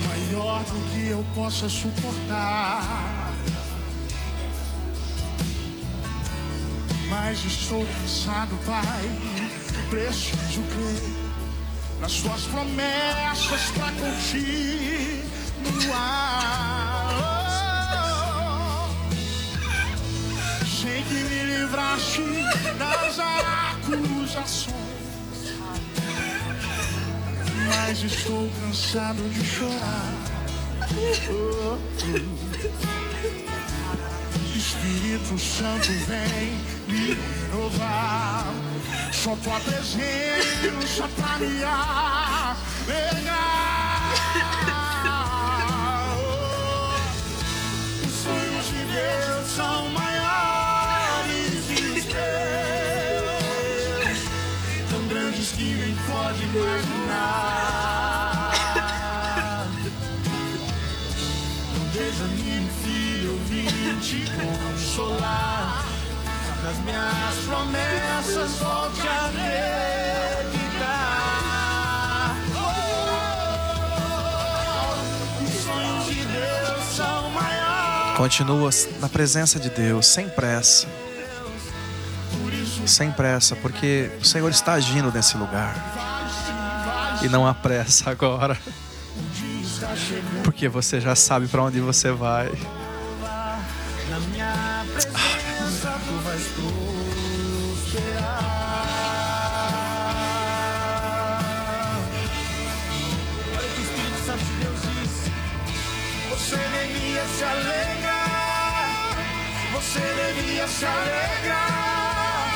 [0.09, 3.35] maior do que eu possa suportar.
[7.11, 9.11] Mas estou cansado, Pai.
[9.91, 11.03] Preciso crer
[12.01, 13.93] nas Suas promessas para
[15.77, 16.78] continuar.
[21.69, 22.23] Livraste
[22.79, 24.75] das acusações.
[27.67, 30.15] Mas estou cansado de chorar.
[34.57, 36.59] Espírito Santo vem
[36.89, 37.15] me
[37.51, 38.47] renovar.
[39.13, 41.63] Só tua presença pra me
[42.87, 43.58] alegar.
[64.09, 65.85] Te consolar.
[66.63, 70.75] Nas minhas promessas, volte a acreditar.
[72.57, 73.05] Oh,
[75.45, 78.17] os sonhos de Deus são maiores.
[78.17, 80.89] Continua na presença de Deus, sem pressa.
[82.87, 85.75] Sem pressa, porque o Senhor está agindo nesse lugar.
[87.23, 88.57] E não há pressa agora.
[90.43, 92.51] Porque você já sabe para onde você vai.
[110.79, 112.53] Se alegrar.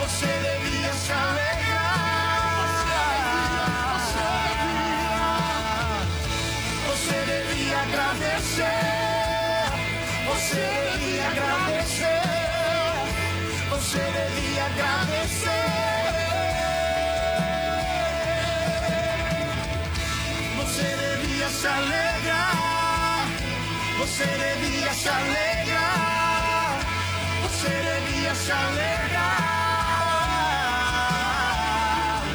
[0.00, 1.52] Você devia se alegrar.
[6.88, 8.66] Você devia agradecer.
[10.28, 10.62] Você
[10.98, 12.22] devia agradecer.
[13.70, 15.70] Você devia agradecer.
[20.58, 23.26] Você devia se alegrar.
[24.00, 25.51] Você devia se alegrar.
[28.52, 29.42] Alegrar.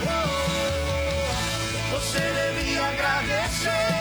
[0.03, 3.95] Oh, Você devia agradecer.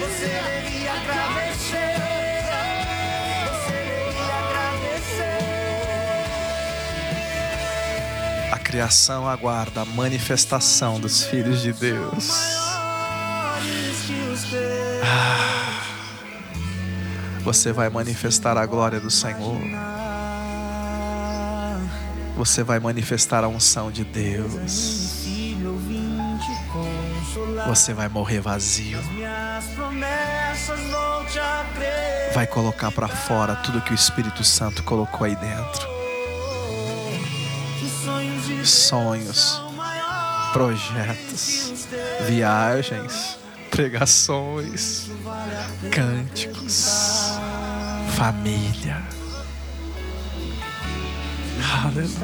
[0.00, 0.28] Você
[0.64, 1.96] devia agradecer.
[3.48, 5.40] Você devia agradecer.
[8.52, 12.28] A criação aguarda a manifestação dos filhos de Deus.
[12.28, 12.62] Teus.
[17.42, 19.60] Você vai manifestar a glória do Senhor.
[22.36, 25.26] Você vai manifestar a unção de Deus.
[27.66, 28.98] Você vai morrer vazio.
[32.34, 35.92] Vai colocar para fora tudo que o Espírito Santo colocou aí dentro.
[38.64, 39.60] Sonhos
[40.52, 41.88] projetos,
[42.26, 43.38] viagens,
[43.70, 45.10] pregações,
[45.90, 47.38] cânticos,
[48.14, 49.21] família.
[51.62, 52.18] Aleluia,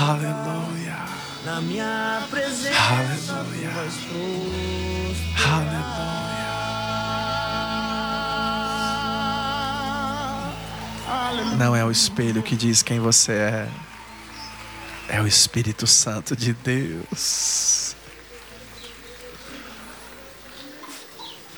[0.00, 1.04] aleluia,
[1.44, 3.70] Na minha presença aleluia,
[11.18, 11.56] aleluia.
[11.58, 13.68] Não é o espelho que diz quem você é.
[15.08, 17.94] É o Espírito Santo de Deus.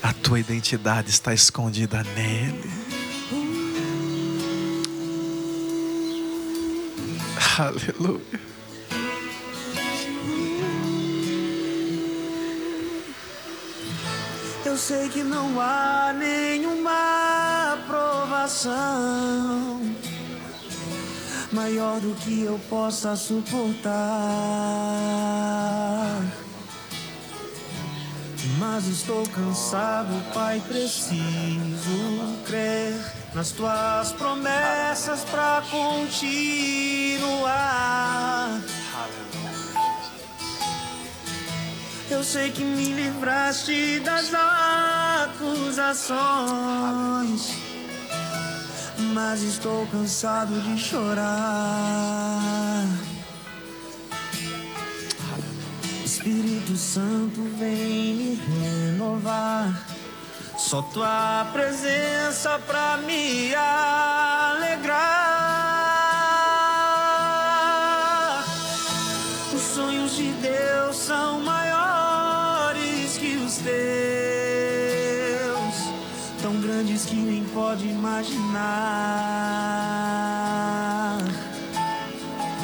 [0.02, 3.03] A tua identidade está escondida nele.
[7.56, 8.20] Aleluia.
[14.64, 19.80] Eu sei que não há nenhuma provação
[21.52, 23.92] maior do que eu possa suportar.
[28.58, 37.50] Mas estou cansado, Pai, preciso crer nas tuas promessas para continuar.
[42.08, 44.30] Eu sei que me livraste das
[45.26, 47.54] acusações,
[49.12, 52.84] mas estou cansado de chorar.
[56.04, 59.93] Espírito Santo vem me renovar.
[60.74, 65.04] Só tua presença pra me alegrar.
[69.54, 73.74] Os sonhos de Deus são maiores que os teus,
[76.42, 78.40] tão grandes que nem pode imaginar.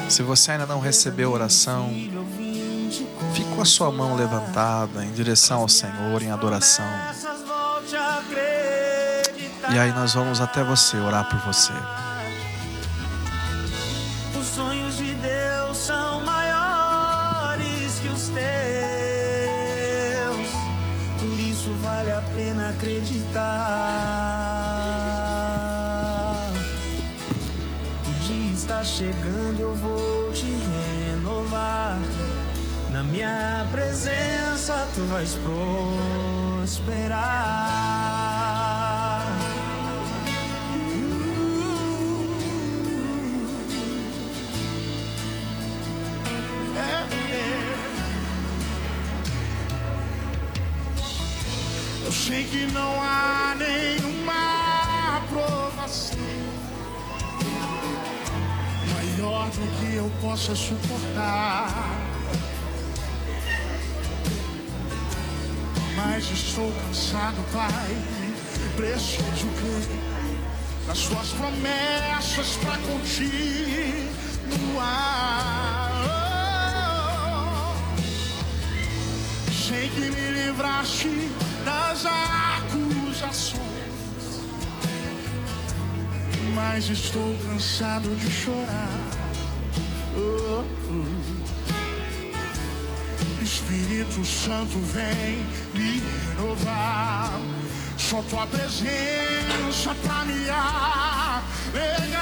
[0.09, 1.89] Se você ainda não recebeu oração,
[3.35, 7.30] fique com a sua mão levantada em direção ao Senhor em adoração.
[7.81, 9.73] Volte a acreditar.
[9.75, 11.73] E aí nós vamos até você orar por você.
[14.39, 18.41] Os sonhos de Deus são maiores que os teus.
[21.19, 23.41] Por isso vale a pena acreditar.
[28.07, 31.99] O dia está chegando, eu vou te renovar.
[32.91, 35.35] Na minha presença tu vais
[36.61, 37.21] prosperar.
[52.05, 56.19] Eu sei que não há nenhuma aprovação
[58.93, 62.10] maior do que eu possa suportar.
[66.21, 67.97] Mas estou cansado, Pai.
[68.77, 69.89] Preciso crer
[70.87, 73.31] nas suas promessas para continuar.
[79.67, 81.31] Sei que me livraste
[81.65, 83.63] das acusações,
[86.55, 89.01] mas estou cansado de chorar.
[90.15, 91.10] Oh, oh.
[93.71, 96.03] Espírito Santo vem me
[96.35, 97.41] renovar.
[97.97, 102.20] Só tua presença pra me alegrar.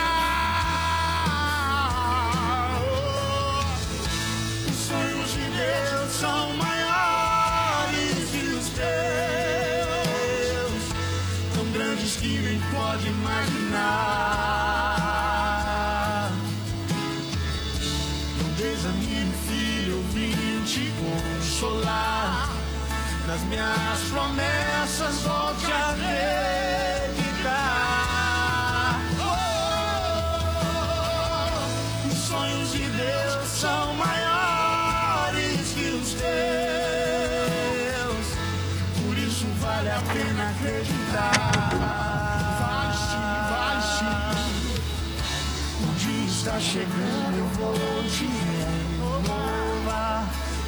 [46.60, 50.24] Chegando, eu vou te renovar.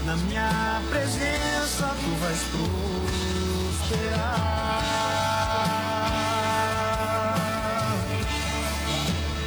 [0.06, 2.42] Na minha presença tu vais
[3.80, 4.20] prosperar.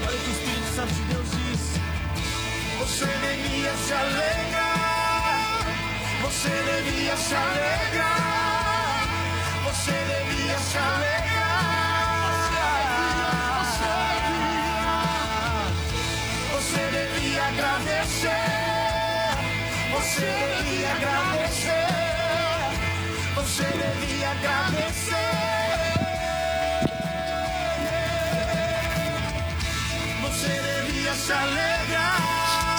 [0.05, 1.61] Olha o que o Espírito Santo de Deus diz.
[2.79, 5.65] Você devia se alegrar.
[6.23, 8.22] Você devia se alegrar.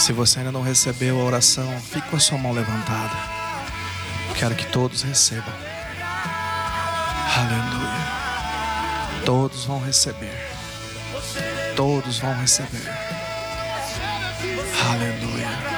[0.05, 3.17] Se você ainda não recebeu a oração, fique com a sua mão levantada.
[4.35, 5.55] Quero que todos recebam.
[7.39, 8.05] Aleluia.
[9.25, 10.53] Todos vão receber.
[11.75, 12.87] Todos vão receber.
[14.91, 15.74] Aleluia.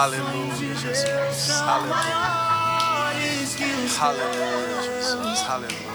[0.00, 1.50] Aleluia, Jesus.
[1.50, 2.16] Aleluia.
[4.00, 5.44] Aleluia, Jesus.
[5.46, 5.90] Aleluia.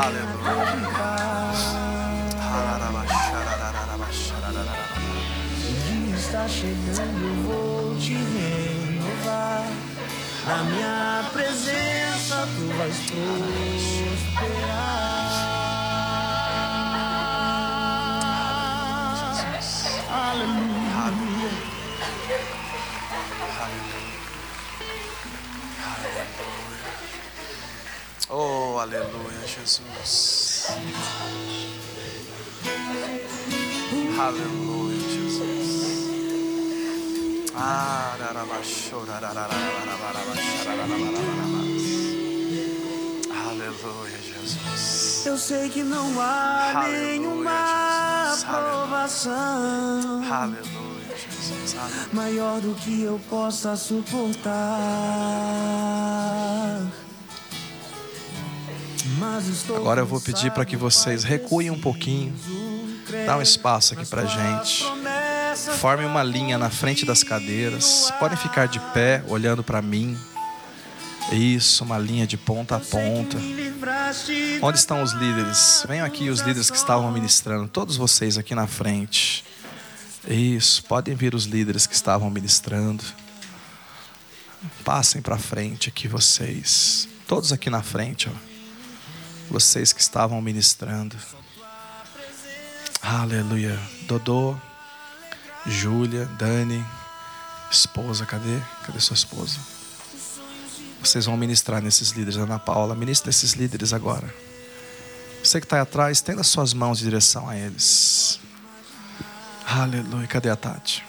[0.00, 0.80] Aleluia.
[6.16, 9.66] está chegando, vou te renovar.
[10.46, 12.96] Na minha presença tu vais
[14.38, 15.09] prosperar.
[28.80, 30.64] Oh, aleluia, Jesus.
[34.18, 36.00] Aleluia, Jesus.
[43.46, 45.26] Aleluia, Jesus.
[45.26, 48.44] Eu sei que não há Aleluia, nenhuma Jesus.
[48.48, 51.76] Aprovação Aleluia, Jesus.
[51.78, 52.08] Aleluia.
[52.14, 54.50] maior do que eu possa suportar.
[59.76, 62.34] Agora eu vou pedir para que vocês recuem um pouquinho.
[63.26, 64.84] Dá um espaço aqui pra gente.
[65.78, 68.12] Forme uma linha na frente das cadeiras.
[68.18, 70.16] Podem ficar de pé, olhando para mim.
[71.32, 73.36] Isso, uma linha de ponta a ponta.
[74.62, 75.84] Onde estão os líderes?
[75.86, 77.68] Venham aqui os líderes que estavam ministrando.
[77.68, 79.44] Todos vocês aqui na frente.
[80.26, 83.04] Isso, podem vir os líderes que estavam ministrando.
[84.84, 87.08] Passem para frente aqui vocês.
[87.26, 88.49] Todos aqui na frente, ó.
[89.50, 91.16] Vocês que estavam ministrando.
[93.02, 93.76] Aleluia.
[94.02, 94.56] Dodô,
[95.66, 96.84] Júlia, Dani,
[97.70, 98.60] esposa, cadê?
[98.86, 99.58] Cadê sua esposa?
[101.02, 102.94] Vocês vão ministrar nesses líderes, Ana Paula.
[102.94, 104.32] Ministra esses líderes agora.
[105.42, 108.38] Você que está aí atrás, estenda suas mãos em direção a eles.
[109.66, 110.26] Aleluia.
[110.26, 111.04] Cadê a Tati?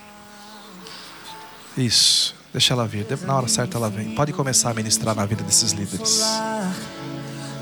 [1.78, 2.34] Isso.
[2.52, 3.06] Deixa ela vir.
[3.22, 4.16] Na hora certa ela vem.
[4.16, 6.22] Pode começar a ministrar na vida desses líderes.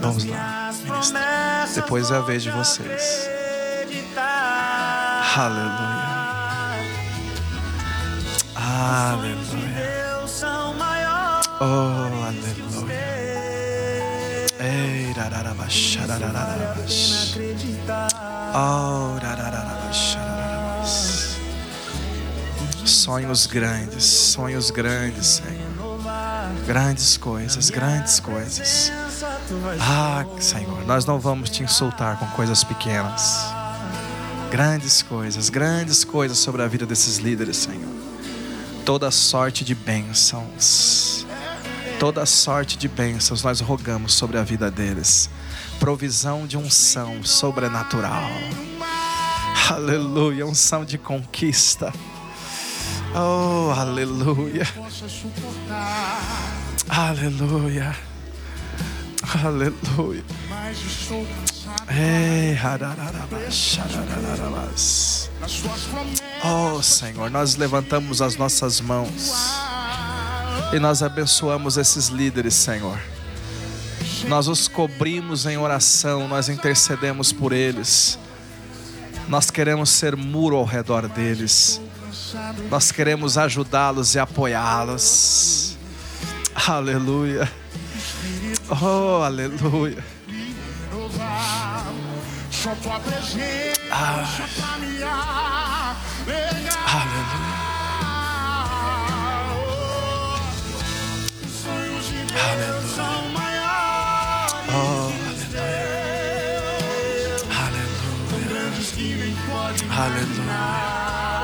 [0.02, 0.72] Vamos lá.
[0.84, 1.68] Ministra.
[1.76, 3.30] Depois é a vez de vocês.
[5.36, 6.10] Aleluia.
[8.56, 10.00] Aleluia.
[11.62, 13.00] Oh, aleluia.
[14.60, 16.02] Ei, rararabaxa.
[18.54, 20.20] Oh, rararabaxa.
[22.86, 26.00] Sonhos grandes, sonhos grandes, Senhor.
[26.66, 28.92] Grandes coisas, grandes coisas.
[29.80, 33.46] Ah, Senhor, nós não vamos te insultar com coisas pequenas.
[34.52, 37.94] Grandes coisas, grandes coisas sobre a vida desses líderes, Senhor.
[38.86, 41.26] Toda sorte de bênçãos,
[42.00, 45.30] toda sorte de bênçãos nós rogamos sobre a vida deles.
[45.80, 48.30] Provisão de unção sobrenatural.
[49.70, 51.94] Aleluia, unção de conquista.
[53.16, 54.68] Oh, aleluia.
[56.90, 58.09] Aleluia.
[65.52, 66.26] Suas promessas.
[66.44, 69.54] Oh, Senhor, nós levantamos as nossas mãos
[70.74, 73.00] e nós abençoamos esses líderes, Senhor.
[74.28, 78.18] Nós os cobrimos em oração, nós intercedemos por eles.
[79.28, 81.80] Nós queremos ser muro ao redor deles.
[82.70, 85.78] Nós queremos ajudá-los e apoiá-los.
[86.68, 87.50] Aleluia.
[88.82, 90.04] Oh, aleluia.
[92.52, 95.04] Só tua presença pra me.
[95.04, 95.90] Aleluia.
[101.44, 105.12] Os sonhos de Deus são maiores Oh,
[107.52, 108.10] aleluia.
[109.48, 111.39] podem Aleluia.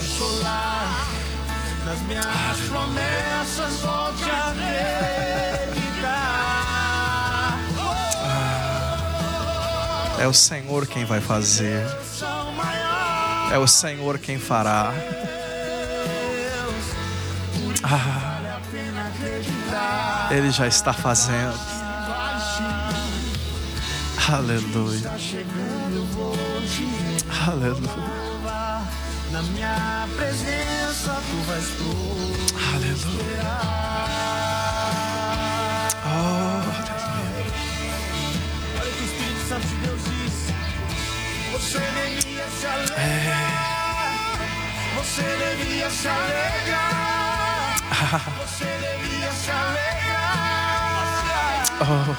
[0.00, 1.06] Solar.
[1.84, 2.26] Nas minhas
[2.68, 5.72] promessas volte a acreditar.
[10.18, 11.84] É o Senhor quem vai fazer.
[13.52, 14.92] É o Senhor quem fará.
[17.84, 18.30] Ah,
[20.30, 21.58] Ele já está fazendo.
[24.28, 25.10] Aleluia.
[27.46, 28.21] Aleluia.
[29.32, 32.74] Na minha presença tu vais prosperar.
[32.74, 33.52] Aleluia.
[36.04, 36.08] Oh,
[36.68, 37.48] aleluia.
[38.78, 40.36] Olha o que o Espírito Santo de Deus diz.
[41.50, 44.36] Você devia se alegrar.
[44.96, 47.76] Você devia se alegrar.
[48.36, 50.02] Você devia se alegrar.
[51.80, 52.12] Oh,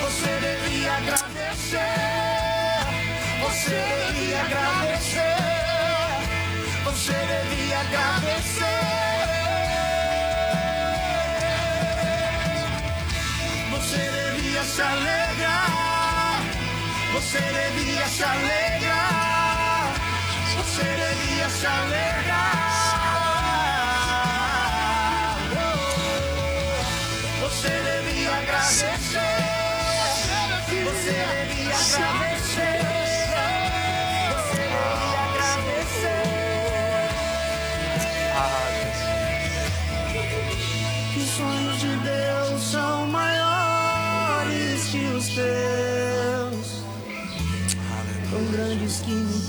[0.00, 1.97] Você devia agradecer.
[3.48, 3.80] Você
[4.12, 5.36] devia agradecer.
[6.84, 8.64] Você devia agradecer.
[13.70, 16.42] Você devia se alegrar.
[17.14, 19.94] Você devia se alegrar.
[20.56, 22.58] Você devia se alegrar.
[27.40, 28.98] Você devia agradecer.
[30.84, 31.57] Você devia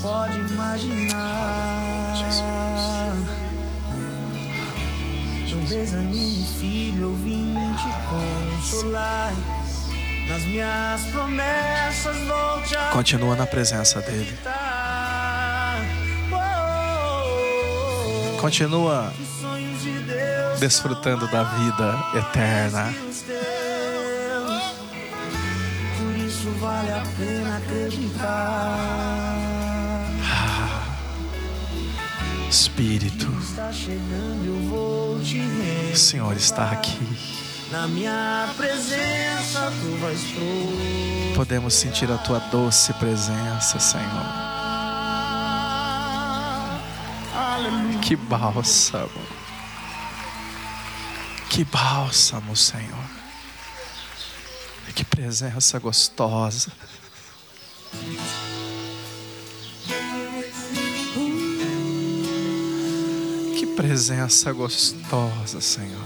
[0.00, 2.14] pode imaginar.
[5.50, 9.32] Não desanime, filho, eu vim te consolar.
[10.28, 14.32] Nas minhas promessas vou te continua na presença dele.
[16.32, 19.12] Oh, Continua
[20.60, 22.94] desfrutando da vida eterna.
[25.98, 29.49] Por isso vale a pena acreditar.
[32.80, 33.26] Espírito,
[35.92, 36.98] o Senhor está aqui.
[37.70, 40.18] Na minha presença tu vais
[41.36, 44.24] Podemos sentir a tua doce presença, Senhor.
[47.36, 47.98] Aleluia.
[47.98, 49.10] Que bálsamo.
[51.50, 53.10] Que bálsamo, Senhor.
[54.94, 56.72] Que presença gostosa.
[63.80, 66.04] Presença gostosa, Senhor.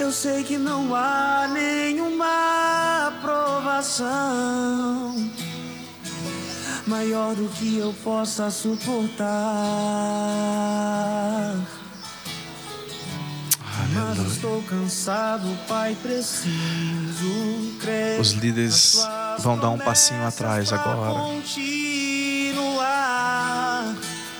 [0.00, 4.10] Eu sei que não há nenhuma aprovação
[6.88, 9.28] maior do que eu possa suportar.
[13.94, 14.32] Mas Aleluia.
[14.32, 18.20] estou cansado, Pai, preciso crer.
[18.20, 18.98] Os líderes
[19.42, 21.20] vão dar um passinho atrás agora.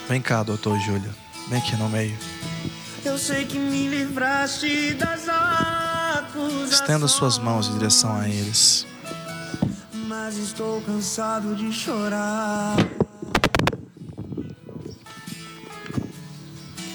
[0.09, 1.15] Vem cá, doutor Júlio.
[1.49, 2.17] Vem aqui no meio.
[3.05, 6.73] Eu sei que me livraste das acusações.
[6.73, 8.87] Estenda suas mãos em direção a eles.
[10.07, 12.77] Mas estou cansado de chorar.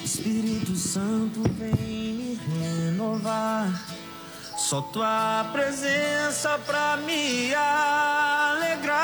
[0.04, 3.95] Espírito Santo vem me renovar.
[4.68, 8.96] Só tua presença pra me alegrar.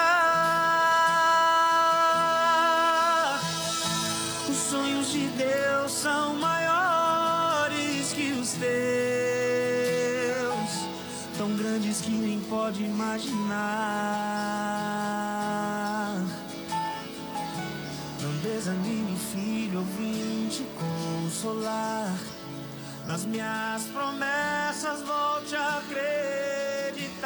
[4.50, 8.72] Os sonhos de Deus são maiores que os teus,
[11.38, 13.46] tão grandes que nem pode imaginar.
[18.20, 22.31] Não desanime, filho, vim te consolar.
[23.12, 27.26] Nas minhas promessas vou te acreditar.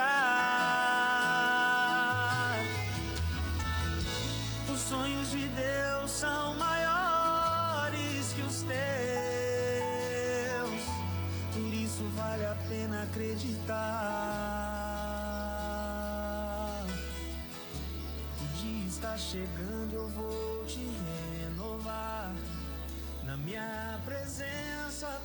[4.67, 8.75] Os sonhos de Deus são maiores que os teus.
[11.53, 13.75] Por isso vale a pena acreditar.
[18.41, 20.79] O dia está chegando, eu vou te
[21.43, 22.33] renovar.
[23.23, 24.74] Na minha presença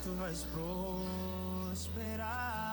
[0.02, 0.44] tu vais
[1.72, 2.69] prosperar.